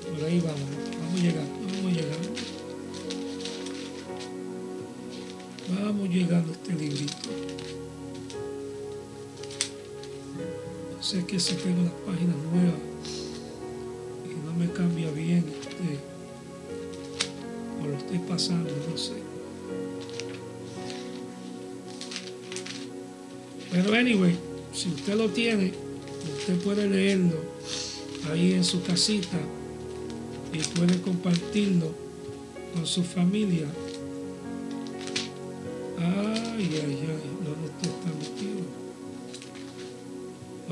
Por 0.02 0.26
ahí 0.26 0.40
vamos. 0.40 0.60
Vamos 1.02 1.22
llegando, 1.22 1.54
vamos 1.72 1.94
llegando. 1.94 2.30
Vamos 5.70 6.10
llegando 6.10 6.52
a 6.52 6.56
este 6.56 6.74
librito. 6.74 7.14
sé 11.00 11.24
que 11.24 11.40
si 11.40 11.54
tengo 11.54 11.84
las 11.84 11.94
páginas 12.08 12.38
nuevas 12.52 12.95
tiene, 25.36 25.74
usted 26.40 26.58
puede 26.64 26.88
leerlo 26.88 27.36
ahí 28.32 28.54
en 28.54 28.64
su 28.64 28.82
casita 28.82 29.38
y 30.54 30.60
puede 30.78 31.00
compartirlo 31.02 31.92
con 32.74 32.88
su 32.88 33.04
familia. 33.04 33.68
Ay, 36.00 36.70
ay, 36.72 36.80
ay, 36.82 37.22
¿dónde 37.44 37.68
usted 37.68 37.90
está 37.90 38.10
metido? 38.18 38.64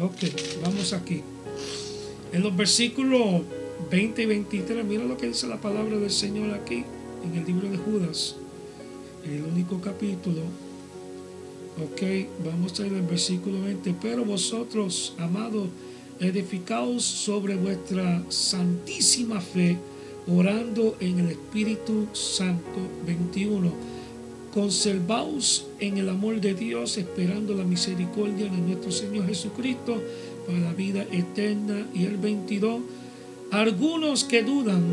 Ok, 0.01 0.61
vamos 0.63 0.93
aquí. 0.93 1.21
En 2.31 2.41
los 2.41 2.55
versículos 2.55 3.41
20 3.91 4.23
y 4.23 4.25
23, 4.25 4.85
mira 4.85 5.03
lo 5.03 5.17
que 5.17 5.27
dice 5.27 5.45
la 5.45 5.59
palabra 5.59 5.97
del 5.97 6.09
Señor 6.09 6.53
aquí, 6.53 6.85
en 7.25 7.37
el 7.37 7.45
libro 7.45 7.69
de 7.69 7.77
Judas, 7.77 8.37
en 9.25 9.33
el 9.33 9.43
único 9.43 9.81
capítulo. 9.81 10.41
Ok, 11.81 12.03
vamos 12.45 12.79
a 12.79 12.85
ir 12.85 12.93
al 12.93 13.01
versículo 13.01 13.59
20. 13.61 13.95
Pero 13.99 14.23
vosotros, 14.23 15.15
amados, 15.17 15.69
edificaos 16.19 17.03
sobre 17.03 17.55
vuestra 17.55 18.23
santísima 18.29 19.41
fe, 19.41 19.79
orando 20.27 20.95
en 20.99 21.17
el 21.17 21.31
Espíritu 21.31 22.07
Santo. 22.13 22.79
21. 23.07 23.71
Conservaos 24.53 25.65
en 25.79 25.97
el 25.97 26.09
amor 26.09 26.39
de 26.39 26.53
Dios, 26.53 26.99
esperando 26.99 27.55
la 27.55 27.63
misericordia 27.63 28.45
de 28.45 28.57
nuestro 28.57 28.91
Señor 28.91 29.25
Jesucristo 29.25 29.99
para 30.45 30.59
la 30.59 30.73
vida 30.73 31.07
eterna. 31.11 31.87
Y 31.91 32.05
el 32.05 32.17
22. 32.17 32.81
Algunos 33.49 34.23
que 34.25 34.43
dudan, 34.43 34.83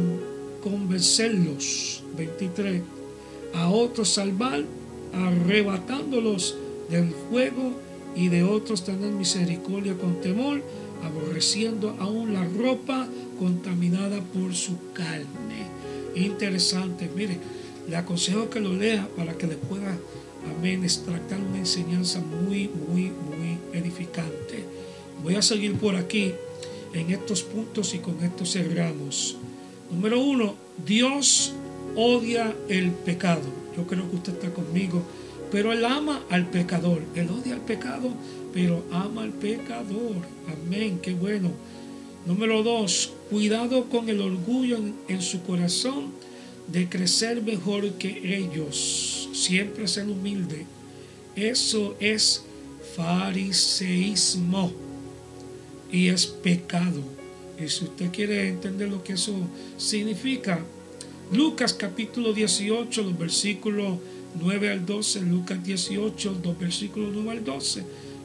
convencerlos. 0.62 2.04
23. 2.16 2.80
A 3.52 3.68
otros 3.68 4.08
salvar, 4.08 4.64
arrebatándolos 5.12 6.56
del 6.90 7.14
fuego 7.30 7.72
y 8.14 8.28
de 8.28 8.42
otros 8.42 8.84
tener 8.84 9.12
misericordia 9.12 9.96
con 9.96 10.20
temor, 10.20 10.62
aborreciendo 11.02 11.96
aún 11.98 12.34
la 12.34 12.44
ropa 12.44 13.08
contaminada 13.38 14.20
por 14.20 14.54
su 14.54 14.76
carne. 14.92 15.66
Interesante, 16.14 17.08
mire, 17.14 17.38
le 17.88 17.96
aconsejo 17.96 18.50
que 18.50 18.60
lo 18.60 18.74
lea 18.74 19.08
para 19.16 19.34
que 19.34 19.46
le 19.46 19.56
pueda, 19.56 19.96
amén, 20.56 20.84
extractar 20.84 21.38
una 21.40 21.58
enseñanza 21.58 22.20
muy, 22.20 22.68
muy, 22.68 23.10
muy 23.10 23.58
edificante. 23.72 24.64
Voy 25.22 25.36
a 25.36 25.42
seguir 25.42 25.74
por 25.74 25.96
aquí 25.96 26.32
en 26.92 27.10
estos 27.10 27.42
puntos 27.42 27.94
y 27.94 27.98
con 27.98 28.22
estos 28.22 28.52
cerramos. 28.52 29.36
Número 29.90 30.20
uno, 30.20 30.54
Dios 30.84 31.52
odia 31.96 32.54
el 32.68 32.90
pecado. 32.90 33.42
Yo 33.76 33.86
creo 33.86 34.08
que 34.10 34.16
usted 34.16 34.32
está 34.34 34.52
conmigo 34.52 35.02
pero 35.50 35.72
él 35.72 35.84
ama 35.84 36.22
al 36.30 36.48
pecador. 36.50 37.02
Él 37.14 37.28
odia 37.30 37.54
al 37.54 37.60
pecado, 37.60 38.10
pero 38.52 38.84
ama 38.92 39.22
al 39.22 39.32
pecador. 39.32 40.16
Amén, 40.48 40.98
qué 41.02 41.14
bueno. 41.14 41.50
Número 42.26 42.62
dos, 42.62 43.12
cuidado 43.30 43.88
con 43.88 44.08
el 44.08 44.20
orgullo 44.20 44.78
en, 45.08 45.22
su 45.22 45.42
corazón 45.42 46.12
de 46.68 46.88
crecer 46.88 47.42
mejor 47.42 47.92
que 47.94 48.36
ellos. 48.36 49.28
Siempre 49.32 49.88
ser 49.88 50.08
humilde. 50.08 50.66
Eso 51.34 51.96
es 51.98 52.44
fariseísmo 52.94 54.72
y 55.90 56.08
es 56.08 56.26
pecado. 56.26 57.02
Y 57.58 57.68
si 57.68 57.84
usted 57.84 58.10
quiere 58.10 58.48
entender 58.48 58.88
lo 58.88 59.02
que 59.02 59.14
eso 59.14 59.34
significa, 59.76 60.60
Lucas 61.32 61.74
capítulo 61.74 62.32
18, 62.32 63.02
los 63.02 63.18
versículos 63.18 63.98
9 64.38 64.70
al 64.70 64.86
12, 64.86 65.22
Lucas 65.22 65.62
18, 65.62 66.38
dos 66.42 66.58
versículos 66.58 67.10
9 67.14 67.30
al 67.30 67.44
12, 67.44 67.84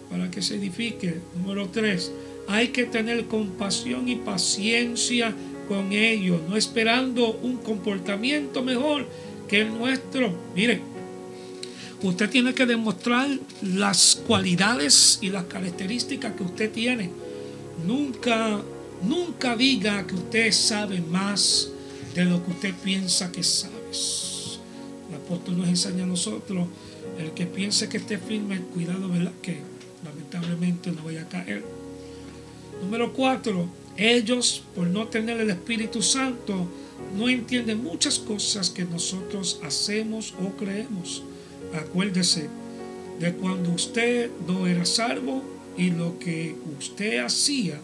para 0.10 0.30
que 0.30 0.42
se 0.42 0.56
edifique. 0.56 1.20
Número 1.38 1.68
3, 1.70 2.12
hay 2.48 2.70
que 2.70 2.86
tener 2.86 3.26
compasión 3.26 4.08
y 4.08 4.16
paciencia 4.18 5.34
con 5.68 5.92
ellos, 5.94 6.42
no 6.48 6.56
esperando 6.56 7.34
un 7.42 7.58
comportamiento 7.58 8.62
mejor 8.62 9.08
que 9.48 9.62
el 9.62 9.70
nuestro. 9.70 10.34
Mire, 10.56 10.82
usted 12.04 12.30
tiene 12.30 12.54
que 12.54 12.66
demostrar 12.66 13.28
las 13.62 14.22
cualidades 14.28 15.20
y 15.22 15.30
las 15.30 15.46
características 15.46 16.34
que 16.34 16.44
usted 16.44 16.72
tiene. 16.72 17.10
Nunca, 17.86 18.62
nunca 19.04 19.56
diga 19.56 20.06
que 20.06 20.16
usted 20.16 20.52
sabe 20.52 21.02
más 21.02 21.70
de 22.14 22.26
lo 22.26 22.44
que 22.46 22.52
usted 22.52 22.74
piensa 22.84 23.32
que 23.32 23.44
sabe 23.44 23.76
apóstol 25.26 25.58
nos 25.58 25.68
enseña 25.68 26.04
a 26.04 26.08
nosotros, 26.08 26.68
el 27.20 27.32
que 27.32 27.46
piense 27.46 27.90
que 27.90 27.98
esté 27.98 28.18
firme, 28.18 28.62
cuidado, 28.74 29.10
¿verdad? 29.10 29.34
Que 29.42 29.60
lamentablemente 30.04 30.92
no 30.92 31.04
vaya 31.04 31.24
a 31.24 31.30
caer. 31.30 31.64
Número 32.82 33.12
cuatro, 33.14 33.68
ellos, 33.98 34.64
por 34.76 34.88
no 34.88 35.08
tener 35.08 35.40
el 35.40 35.50
Espíritu 35.50 36.02
Santo, 36.02 36.68
no 37.18 37.30
entienden 37.30 37.84
muchas 37.84 38.20
cosas 38.20 38.70
que 38.70 38.86
nosotros 38.86 39.60
hacemos 39.64 40.34
o 40.42 40.56
creemos. 40.56 41.24
Acuérdese 41.74 42.50
de 43.20 43.34
cuando 43.34 43.72
usted 43.72 44.30
no 44.48 44.68
era 44.68 44.86
salvo 44.86 45.42
y 45.78 45.90
lo 45.90 46.20
que 46.20 46.56
usted 46.78 47.20
hacía 47.20 47.80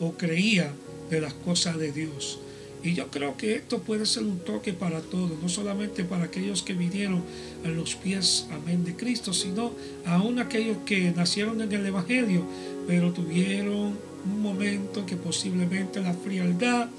o 0.00 0.12
creía 0.12 0.72
de 1.10 1.20
las 1.20 1.34
cosas 1.34 1.78
de 1.78 1.92
Dios. 1.92 2.38
Y 2.84 2.92
yo 2.92 3.10
creo 3.10 3.34
que 3.38 3.54
esto 3.54 3.78
puede 3.78 4.04
ser 4.04 4.24
un 4.24 4.40
toque 4.40 4.74
para 4.74 5.00
todos, 5.00 5.42
no 5.42 5.48
solamente 5.48 6.04
para 6.04 6.24
aquellos 6.24 6.62
que 6.62 6.74
vinieron 6.74 7.22
a 7.64 7.68
los 7.68 7.94
pies, 7.94 8.46
amén, 8.52 8.84
de 8.84 8.94
Cristo, 8.94 9.32
sino 9.32 9.72
aún 10.04 10.38
aquellos 10.38 10.76
que 10.84 11.10
nacieron 11.12 11.62
en 11.62 11.72
el 11.72 11.86
Evangelio, 11.86 12.46
pero 12.86 13.10
tuvieron 13.12 13.96
un 14.26 14.42
momento 14.42 15.06
que 15.06 15.16
posiblemente 15.16 16.02
la 16.02 16.12
frialdad 16.12 16.90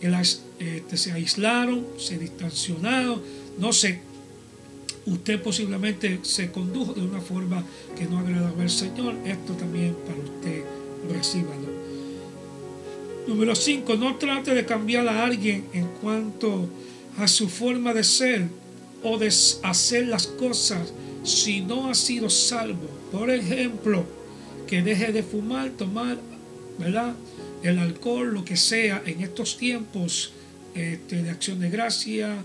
este, 0.00 0.96
se 0.96 1.12
aislaron, 1.12 1.84
se 1.98 2.16
distancionaron, 2.16 3.20
no 3.58 3.72
sé. 3.72 4.00
Usted 5.06 5.42
posiblemente 5.42 6.20
se 6.22 6.52
condujo 6.52 6.92
de 6.94 7.02
una 7.02 7.20
forma 7.20 7.64
que 7.96 8.06
no 8.06 8.20
agradaba 8.20 8.62
al 8.62 8.70
Señor. 8.70 9.16
Esto 9.26 9.54
también 9.54 9.96
para 10.06 10.18
usted 10.18 10.62
recíbalo. 11.10 11.73
Número 13.26 13.54
5. 13.54 13.96
No 13.96 14.16
trate 14.16 14.54
de 14.54 14.66
cambiar 14.66 15.08
a 15.08 15.24
alguien 15.24 15.64
en 15.72 15.86
cuanto 16.02 16.68
a 17.16 17.26
su 17.26 17.48
forma 17.48 17.94
de 17.94 18.04
ser 18.04 18.48
o 19.02 19.16
de 19.16 19.28
hacer 19.28 20.08
las 20.08 20.26
cosas 20.26 20.92
si 21.22 21.62
no 21.62 21.88
ha 21.88 21.94
sido 21.94 22.28
salvo. 22.28 22.88
Por 23.10 23.30
ejemplo, 23.30 24.04
que 24.66 24.82
deje 24.82 25.12
de 25.12 25.22
fumar, 25.22 25.70
tomar, 25.70 26.18
¿verdad? 26.78 27.14
El 27.62 27.78
alcohol, 27.78 28.34
lo 28.34 28.44
que 28.44 28.56
sea, 28.56 29.02
en 29.06 29.22
estos 29.22 29.56
tiempos 29.56 30.32
este, 30.74 31.22
de 31.22 31.30
acción 31.30 31.60
de 31.60 31.70
gracia, 31.70 32.36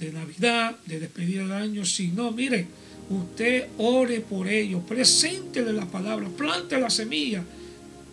de 0.00 0.12
Navidad, 0.12 0.76
de 0.86 1.00
despedida 1.00 1.46
de 1.46 1.54
año. 1.54 1.84
Si 1.84 2.08
no, 2.08 2.32
mire, 2.32 2.66
usted 3.10 3.66
ore 3.76 4.20
por 4.20 4.48
ellos, 4.48 4.82
preséntele 4.88 5.74
la 5.74 5.86
palabra, 5.86 6.28
plante 6.28 6.80
la 6.80 6.88
semilla, 6.88 7.44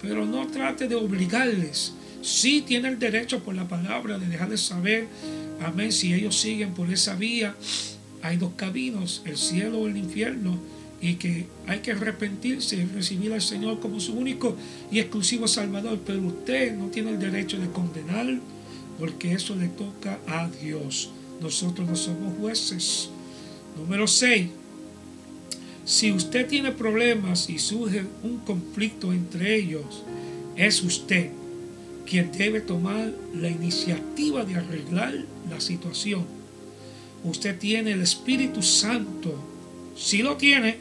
pero 0.01 0.25
no 0.25 0.47
trate 0.47 0.89
de 0.89 0.95
obligarles. 0.95 1.93
Sí 2.21 2.63
tiene 2.65 2.89
el 2.89 2.99
derecho 2.99 3.39
por 3.39 3.55
la 3.55 3.67
palabra 3.67 4.19
de 4.19 4.27
dejarles 4.27 4.61
saber, 4.61 5.07
amén, 5.61 5.91
si 5.91 6.13
ellos 6.13 6.39
siguen 6.39 6.73
por 6.73 6.91
esa 6.91 7.15
vía. 7.15 7.55
Hay 8.21 8.37
dos 8.37 8.51
caminos, 8.55 9.21
el 9.25 9.37
cielo 9.37 9.79
o 9.79 9.87
el 9.87 9.97
infierno, 9.97 10.59
y 11.01 11.15
que 11.15 11.47
hay 11.65 11.79
que 11.79 11.91
arrepentirse 11.91 12.75
y 12.75 12.85
recibir 12.85 13.31
al 13.31 13.41
Señor 13.41 13.79
como 13.79 14.01
su 14.01 14.13
único 14.13 14.57
y 14.91 14.99
exclusivo 14.99 15.47
Salvador. 15.47 15.99
Pero 16.05 16.21
usted 16.23 16.75
no 16.75 16.87
tiene 16.87 17.11
el 17.11 17.19
derecho 17.19 17.57
de 17.57 17.69
condenar, 17.69 18.27
porque 18.97 19.31
eso 19.31 19.55
le 19.55 19.69
toca 19.69 20.19
a 20.27 20.49
Dios. 20.49 21.11
Nosotros 21.41 21.87
no 21.87 21.95
somos 21.95 22.37
jueces. 22.37 23.09
Número 23.77 24.07
6. 24.07 24.49
Si 25.85 26.11
usted 26.11 26.47
tiene 26.47 26.73
problemas 26.73 27.49
y 27.49 27.57
surge 27.57 28.03
un 28.21 28.39
conflicto 28.39 29.13
entre 29.13 29.55
ellos, 29.55 30.03
es 30.57 30.83
usted 30.83 31.31
quien 32.09 32.31
debe 32.31 32.59
tomar 32.59 33.11
la 33.35 33.49
iniciativa 33.49 34.43
de 34.43 34.55
arreglar 34.55 35.13
la 35.47 35.61
situación. 35.61 36.25
Usted 37.23 37.59
tiene 37.59 37.91
el 37.91 38.01
Espíritu 38.01 38.63
Santo. 38.63 39.35
Si 39.95 40.23
lo 40.23 40.35
tiene, 40.35 40.77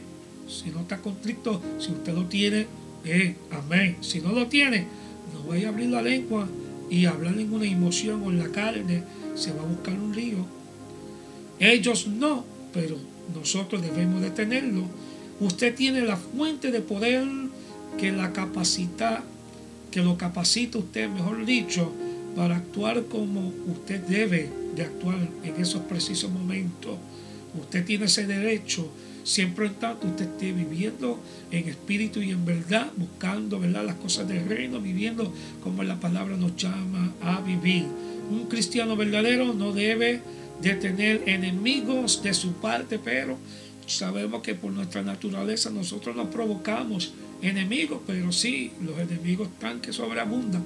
si 0.47 0.71
no 0.71 0.81
está 0.81 0.97
conflicto, 0.97 1.61
si 1.77 1.91
usted 1.91 2.13
lo 2.13 2.25
tiene, 2.25 2.65
eh, 3.05 3.35
amén. 3.51 3.97
Si 4.01 4.21
no 4.21 4.31
lo 4.31 4.47
tiene, 4.47 4.87
no 5.33 5.43
voy 5.43 5.65
a 5.65 5.69
abrir 5.69 5.89
la 5.89 6.01
lengua 6.01 6.47
y 6.89 7.05
hablar 7.05 7.37
en 7.37 7.53
una 7.53 7.65
emoción 7.65 8.23
o 8.23 8.31
en 8.31 8.39
la 8.39 8.49
carne, 8.49 9.03
se 9.35 9.53
va 9.53 9.61
a 9.61 9.65
buscar 9.65 9.93
un 9.93 10.15
lío. 10.15 10.45
Ellos 11.59 12.07
no, 12.07 12.43
pero 12.73 12.97
nosotros 13.35 13.83
debemos 13.83 14.21
de 14.21 14.31
tenerlo. 14.31 14.85
Usted 15.39 15.75
tiene 15.75 16.01
la 16.01 16.17
fuente 16.17 16.71
de 16.71 16.81
poder 16.81 17.27
que 17.99 18.11
la 18.11 18.33
capacita, 18.33 19.23
que 19.91 20.01
lo 20.01 20.17
capacita 20.17 20.77
usted, 20.77 21.09
mejor 21.09 21.45
dicho, 21.45 21.91
para 22.35 22.57
actuar 22.57 23.05
como 23.05 23.51
usted 23.67 24.01
debe 24.01 24.49
de 24.75 24.83
actuar 24.83 25.17
en 25.43 25.61
esos 25.61 25.81
precisos 25.83 26.31
momentos. 26.31 26.97
Usted 27.59 27.85
tiene 27.85 28.05
ese 28.05 28.27
derecho 28.27 28.89
siempre 29.23 29.67
en 29.67 29.75
tanto 29.75 30.07
usted 30.07 30.25
esté 30.25 30.51
viviendo 30.51 31.19
en 31.51 31.67
espíritu 31.69 32.21
y 32.21 32.31
en 32.31 32.45
verdad, 32.45 32.91
buscando 32.95 33.59
¿verdad? 33.59 33.85
las 33.85 33.95
cosas 33.95 34.27
del 34.27 34.47
reino, 34.47 34.79
viviendo 34.79 35.31
como 35.61 35.83
la 35.83 35.99
palabra 35.99 36.37
nos 36.37 36.55
llama 36.55 37.13
a 37.21 37.41
vivir. 37.41 37.85
Un 38.31 38.45
cristiano 38.47 38.95
verdadero 38.95 39.53
no 39.53 39.71
debe 39.71 40.21
de 40.61 40.73
tener 40.73 41.23
enemigos 41.27 42.21
de 42.23 42.33
su 42.33 42.53
parte, 42.53 42.99
pero 42.99 43.37
sabemos 43.85 44.41
que 44.41 44.55
por 44.55 44.71
nuestra 44.71 45.01
naturaleza 45.01 45.69
nosotros 45.69 46.15
nos 46.15 46.27
provocamos 46.27 47.13
enemigos, 47.41 48.01
pero 48.05 48.31
sí, 48.31 48.71
los 48.81 48.97
enemigos 48.99 49.49
están 49.49 49.79
que 49.79 49.93
sobreabundan. 49.93 50.63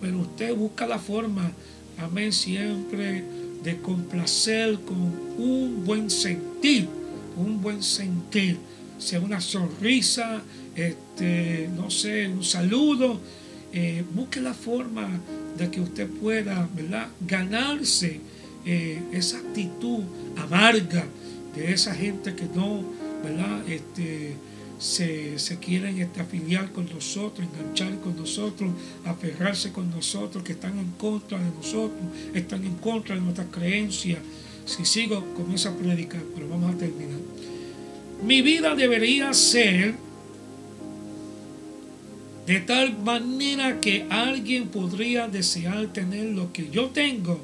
Pero 0.00 0.18
usted 0.18 0.54
busca 0.54 0.86
la 0.86 0.98
forma, 0.98 1.50
amén, 1.98 2.32
siempre 2.32 3.24
de 3.62 3.76
complacer 3.78 4.78
con 4.80 4.98
un 5.38 5.82
buen 5.84 6.10
sentir, 6.10 6.88
un 7.36 7.60
buen 7.60 7.82
sentir, 7.82 8.58
sea 8.98 9.20
una 9.20 9.40
sonrisa, 9.40 10.42
este, 10.74 11.68
no 11.76 11.90
sé, 11.90 12.28
un 12.28 12.44
saludo. 12.44 13.20
Eh, 13.72 14.04
busque 14.14 14.40
la 14.40 14.54
forma 14.54 15.08
de 15.56 15.70
que 15.70 15.80
usted 15.80 16.08
pueda, 16.08 16.68
¿verdad?, 16.74 17.08
ganarse 17.26 18.20
eh, 18.64 19.00
esa 19.12 19.38
actitud 19.38 20.00
amarga 20.36 21.04
de 21.54 21.72
esa 21.72 21.94
gente 21.94 22.34
que 22.34 22.44
no, 22.54 22.84
¿verdad? 23.22 23.68
Este, 23.68 24.34
se, 24.78 25.38
se, 25.38 25.58
quieren 25.58 26.08
afiliar 26.18 26.72
con 26.72 26.88
nosotros, 26.92 27.46
enganchar 27.46 27.98
con 28.00 28.16
nosotros, 28.16 28.70
aferrarse 29.04 29.72
con 29.72 29.90
nosotros, 29.90 30.44
que 30.44 30.52
están 30.52 30.78
en 30.78 30.92
contra 30.92 31.38
de 31.38 31.50
nosotros, 31.50 32.00
están 32.34 32.64
en 32.64 32.74
contra 32.76 33.14
de 33.14 33.20
nuestras 33.20 33.48
creencias. 33.50 34.20
Si 34.64 34.84
sigo 34.84 35.24
con 35.34 35.52
esa 35.52 35.76
prédica, 35.76 36.18
pero 36.34 36.48
vamos 36.48 36.74
a 36.74 36.78
terminar. 36.78 37.18
Mi 38.22 38.42
vida 38.42 38.74
debería 38.74 39.32
ser 39.32 39.94
de 42.46 42.60
tal 42.60 42.98
manera 42.98 43.78
que 43.78 44.06
alguien 44.08 44.68
podría 44.68 45.28
desear 45.28 45.92
tener 45.92 46.24
lo 46.30 46.52
que 46.52 46.70
yo 46.70 46.86
tengo 46.86 47.38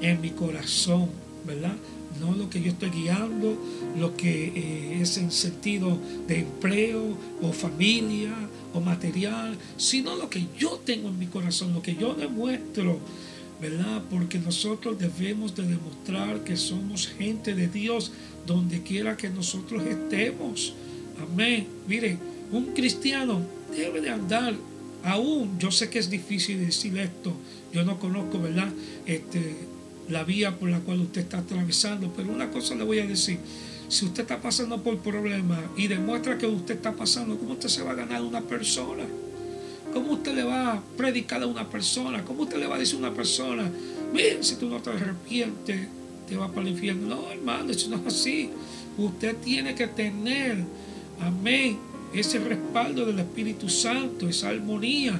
en 0.00 0.20
mi 0.20 0.30
corazón, 0.30 1.10
¿verdad? 1.46 1.76
No 2.20 2.32
lo 2.32 2.50
que 2.50 2.60
yo 2.60 2.72
estoy 2.72 2.90
guiando, 2.90 3.56
lo 3.98 4.16
que 4.16 4.52
eh, 4.54 4.98
es 5.00 5.18
en 5.18 5.30
sentido 5.30 5.98
de 6.26 6.40
empleo 6.40 7.16
o 7.42 7.52
familia 7.52 8.34
o 8.74 8.80
material, 8.80 9.56
sino 9.76 10.16
lo 10.16 10.28
que 10.28 10.46
yo 10.58 10.80
tengo 10.84 11.08
en 11.08 11.18
mi 11.18 11.26
corazón, 11.26 11.72
lo 11.72 11.82
que 11.82 11.94
yo 11.94 12.14
demuestro, 12.14 12.98
¿verdad? 13.60 14.02
Porque 14.10 14.38
nosotros 14.38 14.98
debemos 14.98 15.54
de 15.54 15.66
demostrar 15.66 16.44
que 16.44 16.56
somos 16.56 17.08
gente 17.08 17.54
de 17.54 17.68
Dios 17.68 18.12
donde 18.46 18.82
quiera 18.82 19.16
que 19.16 19.30
nosotros 19.30 19.84
estemos. 19.84 20.74
Amén. 21.20 21.66
Mire, 21.86 22.18
un 22.52 22.66
cristiano 22.66 23.40
debe 23.74 24.00
de 24.00 24.10
andar 24.10 24.54
aún, 25.04 25.58
yo 25.58 25.70
sé 25.70 25.90
que 25.90 25.98
es 25.98 26.10
difícil 26.10 26.64
decir 26.64 26.96
esto, 26.98 27.32
yo 27.72 27.84
no 27.84 27.98
conozco, 27.98 28.40
¿verdad? 28.40 28.68
Este, 29.06 29.56
la 30.08 30.24
vía 30.24 30.58
por 30.58 30.68
la 30.68 30.80
cual 30.80 31.00
usted 31.00 31.22
está 31.22 31.38
atravesando. 31.38 32.12
Pero 32.16 32.32
una 32.32 32.50
cosa 32.50 32.74
le 32.74 32.84
voy 32.84 32.98
a 32.98 33.06
decir, 33.06 33.38
si 33.88 34.04
usted 34.04 34.22
está 34.22 34.40
pasando 34.40 34.82
por 34.82 34.98
problemas 34.98 35.60
y 35.76 35.88
demuestra 35.88 36.36
que 36.38 36.46
usted 36.46 36.76
está 36.76 36.92
pasando, 36.92 37.38
¿cómo 37.38 37.52
usted 37.52 37.68
se 37.68 37.82
va 37.82 37.92
a 37.92 37.94
ganar 37.94 38.22
una 38.22 38.40
persona? 38.40 39.04
¿Cómo 39.92 40.12
usted 40.12 40.34
le 40.34 40.42
va 40.42 40.74
a 40.74 40.82
predicar 40.96 41.42
a 41.42 41.46
una 41.46 41.68
persona? 41.68 42.22
¿Cómo 42.24 42.42
usted 42.42 42.58
le 42.58 42.66
va 42.66 42.76
a 42.76 42.78
decir 42.78 42.96
a 42.96 42.98
una 42.98 43.14
persona, 43.14 43.70
miren, 44.12 44.44
si 44.44 44.56
tú 44.56 44.68
no 44.68 44.80
te 44.80 44.90
arrepientes, 44.90 45.88
te 46.28 46.36
vas 46.36 46.50
para 46.50 46.62
el 46.62 46.68
infierno? 46.74 47.08
No, 47.08 47.30
hermano, 47.30 47.70
eso 47.70 47.88
no 47.88 47.96
es 47.96 48.06
así. 48.06 48.50
Usted 48.98 49.36
tiene 49.36 49.74
que 49.74 49.86
tener, 49.86 50.58
amén, 51.20 51.78
ese 52.12 52.38
respaldo 52.38 53.06
del 53.06 53.18
Espíritu 53.18 53.68
Santo, 53.68 54.28
esa 54.28 54.50
armonía, 54.50 55.18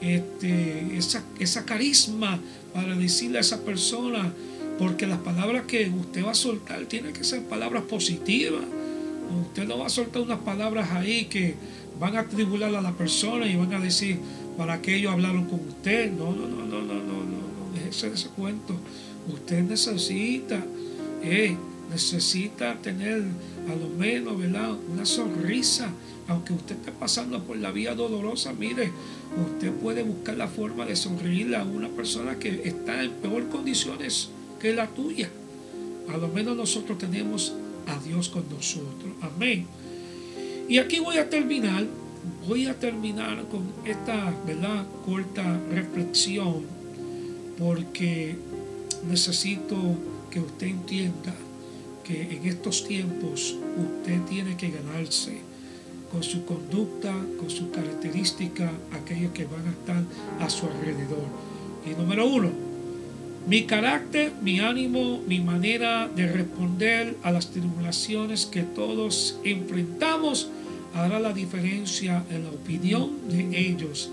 este, 0.00 0.96
esa, 0.96 1.22
esa 1.38 1.64
carisma 1.64 2.40
para 2.78 2.94
decirle 2.94 3.38
a 3.38 3.40
esa 3.40 3.64
persona, 3.64 4.32
porque 4.78 5.08
las 5.08 5.18
palabras 5.18 5.64
que 5.66 5.90
usted 5.90 6.24
va 6.24 6.30
a 6.30 6.34
soltar 6.34 6.86
tienen 6.86 7.12
que 7.12 7.24
ser 7.24 7.42
palabras 7.42 7.82
positivas. 7.82 8.62
Usted 9.48 9.66
no 9.66 9.78
va 9.78 9.86
a 9.86 9.88
soltar 9.88 10.22
unas 10.22 10.38
palabras 10.38 10.92
ahí 10.92 11.24
que 11.24 11.56
van 11.98 12.16
a 12.16 12.28
tribular 12.28 12.72
a 12.72 12.80
la 12.80 12.92
persona 12.92 13.48
y 13.48 13.56
van 13.56 13.74
a 13.74 13.80
decir, 13.80 14.20
¿para 14.56 14.80
qué 14.80 14.94
ellos 14.94 15.12
hablaron 15.12 15.46
con 15.46 15.58
usted? 15.58 16.12
No, 16.12 16.30
no, 16.30 16.46
no, 16.46 16.64
no, 16.64 16.80
no, 16.80 16.94
no, 16.94 16.94
no, 16.94 17.24
no 17.24 17.74
déjese 17.74 18.10
de 18.10 18.14
ese 18.14 18.28
cuento. 18.28 18.76
Usted 19.26 19.64
necesita, 19.64 20.64
eh, 21.24 21.56
necesita 21.90 22.76
tener 22.76 23.24
a 23.68 23.76
lo 23.76 23.88
menos, 23.88 24.38
¿verdad? 24.38 24.76
Una 24.90 25.04
sonrisa. 25.04 25.90
Aunque 26.26 26.52
usted 26.52 26.76
esté 26.76 26.92
pasando 26.92 27.42
por 27.42 27.56
la 27.56 27.70
vía 27.70 27.94
dolorosa, 27.94 28.52
mire, 28.52 28.90
usted 29.46 29.72
puede 29.72 30.02
buscar 30.02 30.36
la 30.36 30.48
forma 30.48 30.84
de 30.84 30.94
sonreírle 30.94 31.56
a 31.56 31.64
una 31.64 31.88
persona 31.88 32.38
que 32.38 32.68
está 32.68 33.02
en 33.02 33.12
peor 33.12 33.48
condiciones 33.48 34.28
que 34.60 34.74
la 34.74 34.88
tuya. 34.88 35.30
A 36.12 36.16
lo 36.18 36.28
menos 36.28 36.56
nosotros 36.56 36.98
tenemos 36.98 37.54
a 37.86 37.98
Dios 38.00 38.28
con 38.28 38.44
nosotros. 38.50 39.12
Amén. 39.22 39.66
Y 40.68 40.78
aquí 40.78 41.00
voy 41.00 41.16
a 41.16 41.30
terminar, 41.30 41.86
voy 42.46 42.66
a 42.66 42.78
terminar 42.78 43.48
con 43.48 43.64
esta, 43.86 44.34
¿verdad? 44.46 44.86
Corta 45.06 45.58
reflexión, 45.70 46.62
porque 47.58 48.36
necesito 49.08 49.76
que 50.30 50.40
usted 50.40 50.66
entienda 50.66 51.34
que 52.08 52.22
en 52.22 52.46
estos 52.46 52.88
tiempos 52.88 53.54
usted 53.76 54.22
tiene 54.22 54.56
que 54.56 54.70
ganarse 54.70 55.38
con 56.10 56.22
su 56.22 56.46
conducta, 56.46 57.14
con 57.38 57.50
sus 57.50 57.68
características, 57.68 58.72
aquellos 58.92 59.32
que 59.32 59.44
van 59.44 59.66
a 59.66 59.70
estar 59.70 60.02
a 60.40 60.48
su 60.48 60.66
alrededor. 60.66 61.26
Y 61.86 61.90
número 61.90 62.26
uno, 62.26 62.50
Mi 63.48 63.64
carácter, 63.64 64.32
mi 64.42 64.60
ánimo, 64.60 65.22
mi 65.26 65.40
manera 65.40 66.06
de 66.14 66.26
responder 66.26 67.16
a 67.22 67.30
las 67.30 67.50
tribulaciones 67.50 68.44
que 68.44 68.62
todos 68.62 69.38
enfrentamos 69.42 70.50
hará 70.94 71.18
la 71.18 71.32
diferencia 71.32 72.24
en 72.30 72.44
la 72.44 72.50
opinión 72.50 73.10
de 73.30 73.58
ellos 73.58 74.10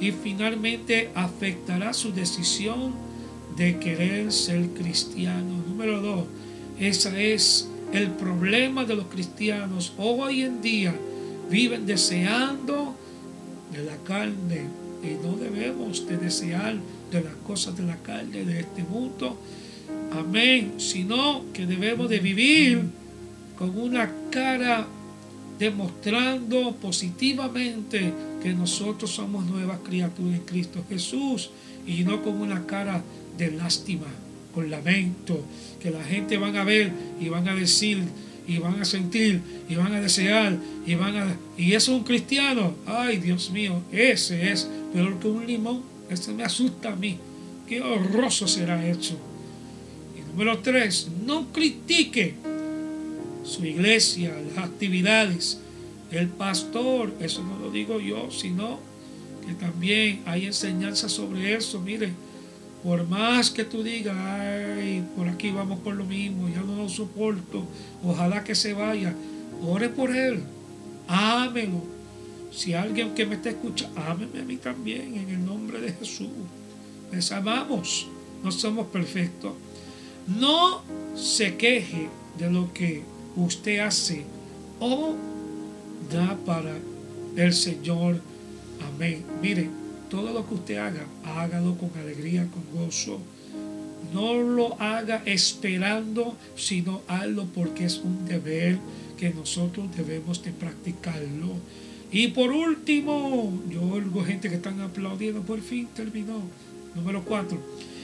y 0.00 0.12
finalmente 0.12 1.10
afectará 1.16 1.92
su 1.94 2.12
decisión 2.12 2.94
de 3.56 3.80
querer 3.80 4.30
ser 4.30 4.68
cristiano. 4.68 5.64
Número 5.68 6.00
dos, 6.00 6.24
ese 6.78 7.34
es 7.34 7.68
el 7.92 8.10
problema 8.10 8.84
de 8.84 8.96
los 8.96 9.06
cristianos. 9.06 9.92
Hoy 9.98 10.42
en 10.42 10.60
día 10.60 10.94
viven 11.50 11.86
deseando 11.86 12.94
de 13.72 13.84
la 13.84 13.96
carne 13.98 14.68
y 15.02 15.26
no 15.26 15.36
debemos 15.36 16.06
de 16.06 16.16
desear 16.16 16.76
de 17.10 17.22
las 17.22 17.34
cosas 17.46 17.76
de 17.76 17.84
la 17.84 17.96
carne 17.96 18.44
de 18.44 18.60
este 18.60 18.82
mundo. 18.82 19.38
Amén. 20.12 20.74
Sino 20.78 21.44
que 21.52 21.66
debemos 21.66 22.08
de 22.08 22.18
vivir 22.18 22.82
con 23.58 23.78
una 23.78 24.10
cara 24.30 24.86
demostrando 25.58 26.74
positivamente 26.76 28.12
que 28.42 28.52
nosotros 28.52 29.10
somos 29.10 29.46
nuevas 29.46 29.78
criaturas 29.82 30.34
en 30.34 30.44
Cristo 30.44 30.84
Jesús 30.88 31.50
y 31.86 32.04
no 32.04 32.22
con 32.22 32.40
una 32.40 32.66
cara 32.66 33.02
de 33.38 33.52
lástima, 33.52 34.06
con 34.56 34.70
lamento, 34.70 35.38
que 35.82 35.90
la 35.90 36.02
gente 36.02 36.38
van 36.38 36.56
a 36.56 36.64
ver 36.64 36.90
y 37.20 37.28
van 37.28 37.46
a 37.46 37.54
decir 37.54 37.98
y 38.48 38.56
van 38.56 38.80
a 38.80 38.86
sentir 38.86 39.42
y 39.68 39.74
van 39.74 39.92
a 39.92 40.00
desear 40.00 40.56
y 40.86 40.94
van 40.94 41.14
a 41.14 41.36
y 41.58 41.74
eso 41.74 41.92
es 41.92 41.98
un 41.98 42.04
cristiano. 42.04 42.74
Ay, 42.86 43.18
Dios 43.18 43.50
mío, 43.50 43.82
ese 43.92 44.50
es 44.50 44.66
peor 44.94 45.18
que 45.18 45.28
un 45.28 45.46
limón. 45.46 45.82
Ese 46.08 46.32
me 46.32 46.42
asusta 46.42 46.92
a 46.92 46.96
mí. 46.96 47.18
Qué 47.68 47.82
horroroso 47.82 48.48
será 48.48 48.86
eso. 48.88 49.18
Y 50.16 50.26
número 50.30 50.58
tres, 50.60 51.08
no 51.26 51.52
critique 51.52 52.34
su 53.44 53.62
iglesia, 53.66 54.32
las 54.54 54.64
actividades, 54.64 55.60
el 56.10 56.28
pastor, 56.28 57.12
eso 57.20 57.44
no 57.44 57.58
lo 57.58 57.70
digo 57.70 58.00
yo, 58.00 58.30
sino 58.30 58.80
que 59.46 59.52
también 59.52 60.22
hay 60.24 60.46
enseñanza 60.46 61.10
sobre 61.10 61.54
eso. 61.54 61.78
Mire, 61.78 62.10
por 62.86 63.04
más 63.08 63.50
que 63.50 63.64
tú 63.64 63.82
digas, 63.82 64.16
ay, 64.16 65.04
por 65.16 65.28
aquí 65.28 65.50
vamos 65.50 65.80
por 65.80 65.96
lo 65.96 66.04
mismo, 66.04 66.48
ya 66.48 66.60
no 66.60 66.76
lo 66.76 66.88
soporto, 66.88 67.64
ojalá 68.04 68.44
que 68.44 68.54
se 68.54 68.74
vaya, 68.74 69.12
ore 69.60 69.88
por 69.88 70.14
él, 70.14 70.44
ámelo. 71.08 71.82
Si 72.52 72.74
alguien 72.74 73.12
que 73.12 73.26
me 73.26 73.34
está 73.34 73.50
escuchando, 73.50 74.00
ámeme 74.00 74.40
a 74.40 74.44
mí 74.44 74.56
también 74.58 75.16
en 75.16 75.30
el 75.30 75.44
nombre 75.44 75.80
de 75.80 75.94
Jesús. 75.94 76.28
Les 77.10 77.32
amamos, 77.32 78.06
no 78.44 78.52
somos 78.52 78.86
perfectos. 78.86 79.54
No 80.28 80.82
se 81.16 81.56
queje 81.56 82.08
de 82.38 82.52
lo 82.52 82.72
que 82.72 83.02
usted 83.34 83.80
hace 83.80 84.24
o 84.78 85.16
da 86.12 86.38
para 86.46 86.76
el 87.34 87.52
Señor. 87.52 88.20
Amén. 88.94 89.24
Mire, 89.42 89.70
todo 90.08 90.32
lo 90.32 90.46
que 90.48 90.54
usted 90.54 90.76
haga, 90.76 91.06
hágalo 91.24 91.76
con 91.76 91.90
alegría, 91.98 92.48
con 92.50 92.84
gozo. 92.84 93.20
No 94.12 94.34
lo 94.34 94.80
haga 94.80 95.22
esperando, 95.26 96.36
sino 96.56 97.02
hazlo 97.08 97.46
porque 97.54 97.84
es 97.84 97.98
un 97.98 98.26
deber 98.26 98.78
que 99.18 99.30
nosotros 99.30 99.86
debemos 99.96 100.42
de 100.42 100.52
practicarlo. 100.52 101.54
Y 102.12 102.28
por 102.28 102.50
último, 102.50 103.52
yo 103.68 103.82
oigo 103.82 104.24
gente 104.24 104.48
que 104.48 104.56
están 104.56 104.80
aplaudiendo, 104.80 105.42
por 105.42 105.60
fin 105.60 105.88
terminó. 105.94 106.40
Número 106.94 107.24
cuatro, 107.24 107.58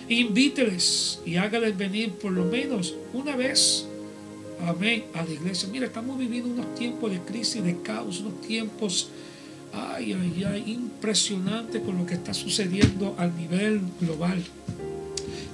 invíteles 0.09 1.21
y 1.25 1.37
hágales 1.37 1.79
venir 1.79 2.11
por 2.13 2.33
lo 2.33 2.45
menos 2.45 2.95
una 3.15 3.37
vez 3.37 3.87
amén, 4.69 5.05
a 5.15 5.25
la 5.25 5.31
iglesia. 5.31 5.69
Mira, 5.71 5.87
estamos 5.87 6.19
viviendo 6.19 6.51
unos 6.51 6.75
tiempos 6.75 7.11
de 7.11 7.21
crisis, 7.21 7.63
de 7.63 7.81
caos, 7.83 8.21
unos 8.21 8.41
tiempos, 8.43 9.09
ay, 9.73 10.13
ay, 10.13 10.45
ay, 10.45 10.65
impresionante 10.73 11.81
con 11.81 11.99
lo 11.99 12.07
que 12.07 12.15
está 12.15 12.35
sucediendo 12.35 13.15
a 13.19 13.27
nivel 13.27 13.81
global. 14.01 14.43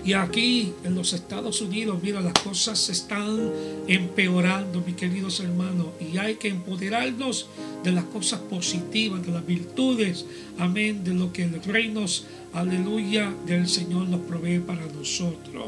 Y 0.05 0.15
aquí 0.15 0.73
en 0.85 0.95
los 0.95 1.13
Estados 1.13 1.61
Unidos, 1.61 1.99
mira, 2.03 2.21
las 2.21 2.33
cosas 2.33 2.79
se 2.79 2.93
están 2.93 3.51
empeorando, 3.89 4.81
mis 4.81 4.97
queridos 4.97 5.41
hermanos, 5.41 5.89
y 6.01 6.17
hay 6.17 6.37
que 6.37 6.49
empoderarnos 6.49 7.49
de 7.85 7.93
las 7.93 8.05
cosas 8.05 8.41
positivas, 8.41 9.25
de 9.27 9.33
las 9.33 9.47
virtudes, 9.47 10.25
amén, 10.59 11.05
de 11.05 11.15
lo 11.15 11.33
que 11.33 11.43
el 11.43 11.63
reino, 11.63 12.07
aleluya, 12.55 13.35
del 13.47 13.69
Señor 13.69 14.09
nos 14.09 14.21
provee 14.21 14.61
para 14.61 14.87
nosotros. 14.87 15.67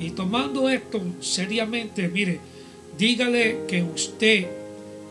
Y 0.00 0.10
tomando 0.10 0.68
esto 0.68 1.00
seriamente, 1.20 2.08
mire, 2.08 2.40
Dígale 3.00 3.64
que 3.66 3.82
usted 3.82 4.46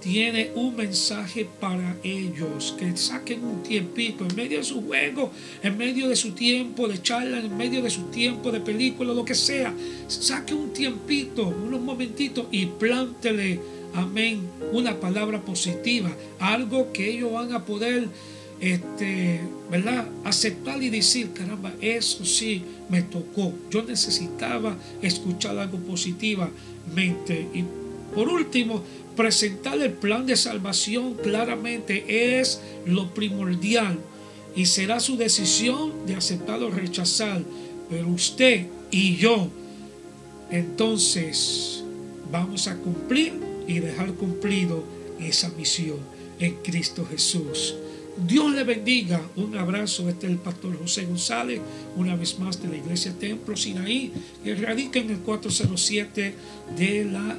tiene 0.02 0.52
un 0.56 0.76
mensaje 0.76 1.48
para 1.60 1.96
ellos, 2.04 2.76
que 2.78 2.96
saquen 2.96 3.44
un 3.44 3.64
tiempito 3.64 4.26
en 4.26 4.36
medio 4.36 4.60
de 4.60 4.64
su 4.64 4.82
juego, 4.82 5.32
en 5.62 5.78
medio 5.78 6.08
de 6.08 6.16
su 6.16 6.32
tiempo 6.32 6.88
de 6.88 7.02
charla, 7.02 7.40
en 7.40 7.56
medio 7.56 7.82
de 7.82 7.90
su 7.90 8.04
tiempo 8.04 8.52
de 8.52 8.60
película, 8.60 9.14
lo 9.14 9.26
que 9.26 9.36
sea. 9.36 9.74
Saque 10.08 10.54
un 10.54 10.72
tiempito, 10.72 11.48
unos 11.48 11.82
momentitos 11.82 12.48
y 12.52 12.66
plántele, 12.66 13.60
amén, 13.94 14.42
una 14.72 15.00
palabra 15.00 15.42
positiva, 15.42 16.12
algo 16.40 16.92
que 16.94 17.10
ellos 17.10 17.34
van 17.34 17.54
a 17.54 17.66
poder, 17.66 18.08
este, 18.60 19.42
¿verdad? 19.70 20.08
Aceptar 20.24 20.82
y 20.82 20.90
decir, 20.90 21.32
caramba, 21.34 21.74
eso 21.82 22.26
sí 22.26 22.64
me 22.90 23.02
tocó. 23.02 23.54
Yo 23.70 23.84
necesitaba 23.84 24.78
escuchar 25.02 25.58
algo 25.58 25.78
positivamente. 25.80 27.48
Y 27.54 27.64
por 28.14 28.28
último, 28.28 28.84
presentar 29.20 29.78
el 29.82 29.92
plan 29.92 30.26
de 30.26 30.38
salvación 30.38 31.16
claramente 31.16 32.40
es 32.40 32.62
lo 32.86 33.14
primordial 33.14 34.00
y 34.56 34.66
será 34.66 35.02
su 35.02 35.18
decisión 35.18 36.06
de 36.06 36.16
aceptar 36.16 36.64
o 36.64 36.70
rechazar. 36.70 37.42
Pero 37.90 38.08
usted 38.08 38.68
y 38.92 39.18
yo, 39.18 39.50
entonces, 40.50 41.84
vamos 42.32 42.70
a 42.70 42.78
cumplir 42.78 43.34
y 43.68 43.80
dejar 43.80 44.14
cumplido 44.14 44.86
esa 45.20 45.50
misión 45.50 45.98
en 46.40 46.56
Cristo 46.64 47.06
Jesús. 47.06 47.76
Dios 48.26 48.54
le 48.54 48.64
bendiga. 48.64 49.22
Un 49.36 49.58
abrazo. 49.58 50.08
Este 50.08 50.28
es 50.28 50.32
el 50.32 50.40
pastor 50.40 50.80
José 50.80 51.06
González, 51.06 51.60
una 51.98 52.16
vez 52.16 52.40
más 52.40 52.62
de 52.62 52.70
la 52.70 52.78
Iglesia 52.78 53.14
Templo 53.20 53.58
Sinaí, 53.58 54.14
que 54.46 54.56
radica 54.56 55.00
en 55.00 55.10
el 55.10 55.18
407 55.18 56.34
de 56.78 57.04
la 57.04 57.38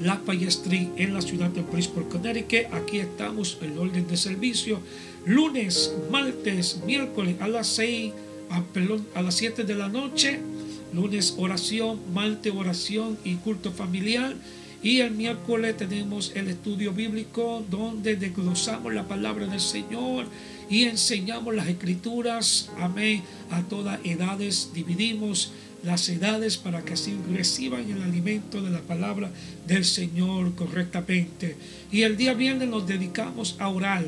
la 0.00 0.20
Street 0.48 0.88
en 0.96 1.14
la 1.14 1.22
ciudad 1.22 1.50
de 1.50 1.62
Bridgeport, 1.62 2.08
Connecticut. 2.08 2.72
Aquí 2.72 2.98
estamos 2.98 3.58
en 3.60 3.78
orden 3.78 4.06
de 4.06 4.16
servicio. 4.16 4.80
Lunes, 5.24 5.92
martes, 6.10 6.80
miércoles 6.86 7.36
a 7.40 7.48
las 7.48 7.66
6, 7.68 8.12
a, 8.50 8.62
a 9.18 9.22
las 9.22 9.34
7 9.34 9.64
de 9.64 9.74
la 9.74 9.88
noche. 9.88 10.40
Lunes 10.92 11.34
oración, 11.38 12.00
martes 12.12 12.52
oración 12.54 13.18
y 13.24 13.34
culto 13.36 13.72
familiar. 13.72 14.34
Y 14.82 15.00
el 15.00 15.12
miércoles 15.12 15.76
tenemos 15.76 16.32
el 16.34 16.48
estudio 16.48 16.92
bíblico 16.92 17.64
donde 17.70 18.16
desglosamos 18.16 18.94
la 18.94 19.08
palabra 19.08 19.46
del 19.46 19.60
Señor 19.60 20.26
y 20.68 20.84
enseñamos 20.84 21.54
las 21.54 21.68
escrituras. 21.68 22.70
Amén. 22.78 23.22
A 23.50 23.62
todas 23.62 23.98
edades 24.04 24.70
dividimos 24.74 25.52
las 25.86 26.08
edades 26.08 26.56
para 26.56 26.84
que 26.84 26.94
así 26.94 27.16
reciban 27.32 27.88
el 27.88 28.02
alimento 28.02 28.60
de 28.60 28.70
la 28.70 28.80
palabra 28.80 29.30
del 29.68 29.84
Señor 29.84 30.56
correctamente. 30.56 31.56
Y 31.92 32.02
el 32.02 32.16
día 32.16 32.34
viernes 32.34 32.68
nos 32.68 32.88
dedicamos 32.88 33.54
a 33.60 33.68
orar. 33.68 34.04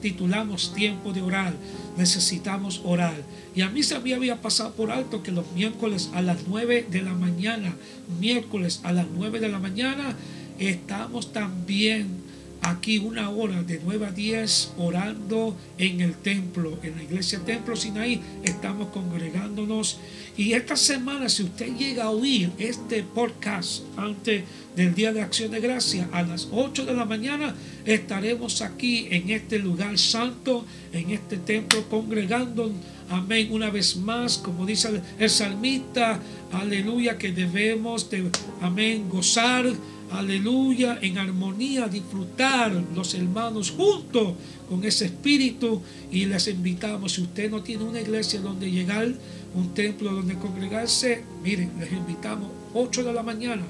Titulamos 0.00 0.74
tiempo 0.74 1.12
de 1.12 1.20
orar. 1.20 1.52
Necesitamos 1.98 2.80
orar. 2.84 3.22
Y 3.54 3.60
a 3.60 3.68
mí 3.68 3.82
se 3.82 3.98
me 4.00 4.14
había 4.14 4.40
pasado 4.40 4.72
por 4.72 4.90
alto 4.90 5.22
que 5.22 5.30
los 5.30 5.52
miércoles 5.52 6.08
a 6.14 6.22
las 6.22 6.48
9 6.48 6.86
de 6.90 7.02
la 7.02 7.12
mañana, 7.12 7.76
miércoles 8.18 8.80
a 8.82 8.92
las 8.92 9.06
9 9.14 9.40
de 9.40 9.48
la 9.50 9.58
mañana, 9.58 10.16
estamos 10.58 11.34
también 11.34 12.19
aquí 12.62 12.98
una 12.98 13.30
hora 13.30 13.62
de 13.62 13.80
9 13.82 14.06
a 14.06 14.10
10 14.10 14.72
orando 14.78 15.56
en 15.78 16.00
el 16.00 16.14
templo, 16.14 16.78
en 16.82 16.96
la 16.96 17.02
iglesia 17.02 17.40
Templo 17.40 17.76
Sinaí. 17.76 18.20
Estamos 18.42 18.88
congregándonos. 18.88 19.98
Y 20.36 20.52
esta 20.52 20.76
semana, 20.76 21.28
si 21.28 21.42
usted 21.44 21.76
llega 21.76 22.04
a 22.04 22.10
oír 22.10 22.50
este 22.58 23.02
podcast 23.02 23.82
antes 23.96 24.44
del 24.76 24.94
Día 24.94 25.12
de 25.12 25.22
Acción 25.22 25.50
de 25.50 25.60
Gracia, 25.60 26.08
a 26.12 26.22
las 26.22 26.48
8 26.52 26.86
de 26.86 26.94
la 26.94 27.04
mañana 27.04 27.54
estaremos 27.84 28.62
aquí 28.62 29.08
en 29.10 29.30
este 29.30 29.58
lugar 29.58 29.98
santo, 29.98 30.64
en 30.92 31.10
este 31.10 31.36
templo, 31.36 31.84
congregando. 31.88 32.72
Amén. 33.08 33.48
Una 33.50 33.70
vez 33.70 33.96
más, 33.96 34.38
como 34.38 34.64
dice 34.64 35.00
el 35.18 35.30
salmista, 35.30 36.20
aleluya, 36.52 37.18
que 37.18 37.32
debemos 37.32 38.08
de, 38.08 38.30
amén, 38.60 39.08
gozar 39.08 39.66
aleluya, 40.12 40.98
en 41.00 41.18
armonía, 41.18 41.88
disfrutar 41.88 42.72
los 42.94 43.14
hermanos 43.14 43.70
juntos 43.70 44.34
con 44.68 44.84
ese 44.84 45.06
espíritu 45.06 45.82
y 46.10 46.26
les 46.26 46.48
invitamos, 46.48 47.12
si 47.12 47.22
usted 47.22 47.50
no 47.50 47.62
tiene 47.62 47.84
una 47.84 48.00
iglesia 48.00 48.40
donde 48.40 48.70
llegar, 48.70 49.12
un 49.54 49.74
templo 49.74 50.12
donde 50.12 50.34
congregarse, 50.34 51.24
miren, 51.42 51.72
les 51.78 51.92
invitamos 51.92 52.50
8 52.74 53.04
de 53.04 53.12
la 53.12 53.22
mañana, 53.22 53.62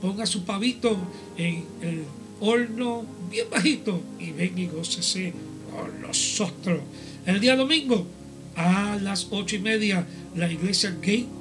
ponga 0.00 0.26
su 0.26 0.44
pavito 0.44 0.96
en 1.36 1.64
el 1.82 2.04
horno 2.40 3.04
bien 3.30 3.46
bajito 3.50 4.00
y 4.18 4.30
ven 4.30 4.58
y 4.58 4.66
gócese 4.66 5.32
con 5.70 6.00
nosotros. 6.00 6.80
El 7.26 7.40
día 7.40 7.56
domingo 7.56 8.06
a 8.56 8.98
las 9.00 9.28
ocho 9.30 9.56
y 9.56 9.60
media 9.60 10.06
la 10.34 10.50
iglesia 10.50 10.90
Gate 10.90 11.37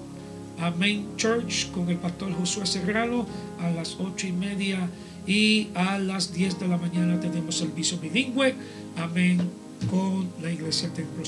Amen 0.59 1.15
Church 1.17 1.69
con 1.71 1.87
el 1.89 1.97
pastor 1.97 2.33
Josué 2.33 2.65
Serrano 2.65 3.27
a 3.59 3.69
las 3.69 3.95
ocho 3.99 4.25
y 4.27 4.31
media 4.31 4.89
y 5.27 5.67
a 5.75 5.99
las 5.99 6.33
10 6.33 6.59
de 6.59 6.67
la 6.67 6.77
mañana 6.77 7.19
tenemos 7.19 7.55
servicio 7.55 7.99
bilingüe. 7.99 8.55
Amén 8.97 9.39
con 9.91 10.27
la 10.41 10.51
iglesia 10.51 10.91
Templo 10.91 11.23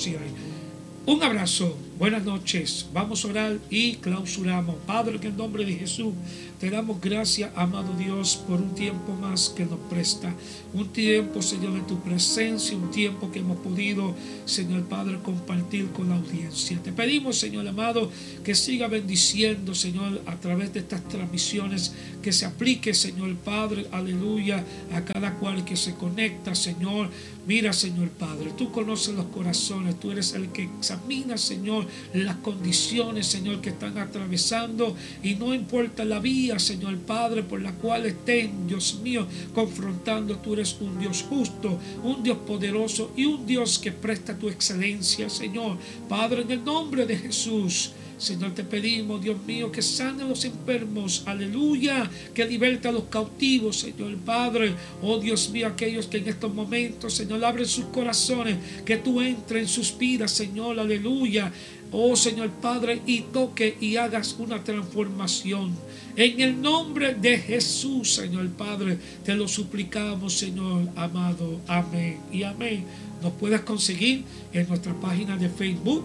Un 1.05 1.23
abrazo, 1.23 1.77
buenas 1.99 2.23
noches. 2.23 2.87
Vamos 2.91 3.23
a 3.23 3.27
orar 3.27 3.59
y 3.69 3.95
clausuramos. 3.95 4.75
Padre, 4.87 5.17
en 5.17 5.23
el 5.23 5.37
nombre 5.37 5.63
de 5.63 5.73
Jesús 5.73 6.13
te 6.59 6.69
damos 6.69 6.99
gracias, 6.99 7.51
amado 7.55 7.93
Dios, 7.97 8.35
por 8.35 8.59
un 8.59 8.75
tiempo 8.75 9.15
más 9.15 9.47
que 9.47 9.65
nos 9.65 9.79
presta. 9.89 10.35
Un 10.73 10.89
tiempo, 10.89 11.41
Señor, 11.41 11.73
de 11.73 11.81
tu 11.81 12.01
presencia, 12.01 12.75
un 12.75 12.91
tiempo 12.91 13.31
que 13.31 13.39
hemos 13.39 13.57
podido, 13.59 14.13
Señor 14.45 14.83
Padre, 14.83 15.19
compartir 15.23 15.87
con 15.91 16.09
la 16.09 16.15
audiencia. 16.15 16.77
Te 16.83 16.91
pedimos, 16.91 17.37
Señor 17.37 17.65
amado, 17.65 18.11
que 18.43 18.55
siga 18.55 18.87
bendiciendo, 18.87 19.73
Señor, 19.73 20.21
a 20.25 20.35
través 20.35 20.73
de 20.73 20.81
estas 20.81 21.07
transmisiones, 21.07 21.93
que 22.21 22.33
se 22.33 22.45
aplique, 22.45 22.93
Señor 22.93 23.33
Padre, 23.37 23.87
aleluya, 23.91 24.65
a 24.91 25.05
cada 25.05 25.35
cual 25.35 25.63
que 25.63 25.77
se 25.77 25.95
conecta, 25.95 26.55
Señor. 26.55 27.09
Mira, 27.47 27.71
Señor 27.73 28.09
Padre, 28.09 28.51
tú 28.57 28.71
conoces 28.71 29.15
los 29.15 29.25
corazones, 29.27 29.99
tú 29.99 30.11
eres 30.11 30.33
el 30.33 30.49
que 30.49 30.63
examina, 30.63 31.37
Señor, 31.37 31.87
las 32.13 32.35
condiciones, 32.37 33.25
Señor, 33.25 33.61
que 33.61 33.69
están 33.69 33.97
atravesando 33.97 34.95
y 35.23 35.35
no 35.35 35.53
importa 35.53 36.05
la 36.05 36.19
vida 36.19 36.48
Señor 36.57 36.97
Padre, 36.99 37.43
por 37.43 37.61
la 37.61 37.73
cual 37.73 38.05
estén, 38.05 38.67
Dios 38.67 38.99
mío, 39.03 39.27
confrontando. 39.53 40.37
Tú 40.37 40.53
eres 40.53 40.77
un 40.79 40.97
Dios 40.97 41.25
justo, 41.29 41.77
un 42.03 42.23
Dios 42.23 42.37
poderoso 42.47 43.11
y 43.15 43.25
un 43.25 43.45
Dios 43.45 43.77
que 43.77 43.91
presta 43.91 44.37
tu 44.37 44.49
excelencia, 44.49 45.29
Señor. 45.29 45.77
Padre, 46.07 46.41
en 46.41 46.51
el 46.51 46.63
nombre 46.63 47.05
de 47.05 47.17
Jesús. 47.17 47.91
Señor, 48.19 48.53
te 48.53 48.65
pedimos, 48.65 49.21
Dios 49.21 49.37
mío, 49.47 49.71
que 49.71 49.81
sane 49.81 50.23
a 50.23 50.27
los 50.27 50.43
enfermos, 50.43 51.23
aleluya, 51.25 52.09
que 52.33 52.45
liberte 52.45 52.89
a 52.89 52.91
los 52.91 53.05
cautivos, 53.05 53.79
Señor 53.79 54.13
Padre. 54.17 54.73
Oh 55.01 55.19
Dios 55.19 55.49
mío, 55.51 55.67
aquellos 55.67 56.07
que 56.07 56.17
en 56.17 56.27
estos 56.27 56.53
momentos, 56.53 57.13
Señor, 57.13 57.43
abren 57.45 57.65
sus 57.65 57.85
corazones, 57.85 58.57
que 58.83 58.97
tú 58.97 59.21
entres 59.21 59.61
en 59.61 59.67
sus 59.69 59.97
vidas, 59.97 60.31
Señor, 60.31 60.77
aleluya. 60.77 61.49
Oh 61.93 62.13
Señor 62.17 62.49
Padre, 62.49 63.01
y 63.05 63.21
toque 63.21 63.77
y 63.79 63.95
hagas 63.95 64.35
una 64.37 64.65
transformación. 64.65 65.73
En 66.19 66.41
el 66.41 66.61
nombre 66.61 67.15
de 67.15 67.37
Jesús, 67.37 68.15
Señor 68.15 68.49
Padre, 68.49 68.97
te 69.23 69.33
lo 69.35 69.47
suplicamos, 69.47 70.33
Señor 70.33 70.89
amado. 70.97 71.61
Amén 71.65 72.19
y 72.29 72.43
amén. 72.43 72.83
Nos 73.23 73.31
puedes 73.31 73.61
conseguir 73.61 74.25
en 74.51 74.67
nuestra 74.67 74.93
página 74.95 75.37
de 75.37 75.47
Facebook, 75.47 76.03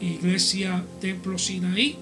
Iglesia 0.00 0.82
Templo 0.98 1.36
Sinaí, 1.36 1.98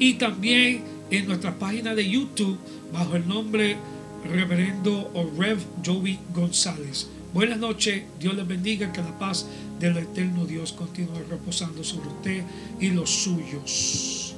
y 0.00 0.14
también 0.14 0.82
en 1.12 1.28
nuestra 1.28 1.56
página 1.56 1.94
de 1.94 2.10
YouTube 2.10 2.58
bajo 2.92 3.14
el 3.14 3.28
nombre 3.28 3.76
Reverendo 4.24 5.08
o 5.14 5.30
Rev 5.38 5.60
Joey 5.86 6.18
González. 6.34 7.06
Buenas 7.32 7.60
noches, 7.60 8.02
Dios 8.18 8.34
les 8.34 8.48
bendiga, 8.48 8.92
que 8.92 9.02
la 9.02 9.16
paz 9.20 9.46
del 9.78 9.98
eterno 9.98 10.46
Dios 10.46 10.72
continúe 10.72 11.22
reposando 11.30 11.84
sobre 11.84 12.08
usted 12.08 12.42
y 12.80 12.88
los 12.88 13.08
suyos. 13.08 14.29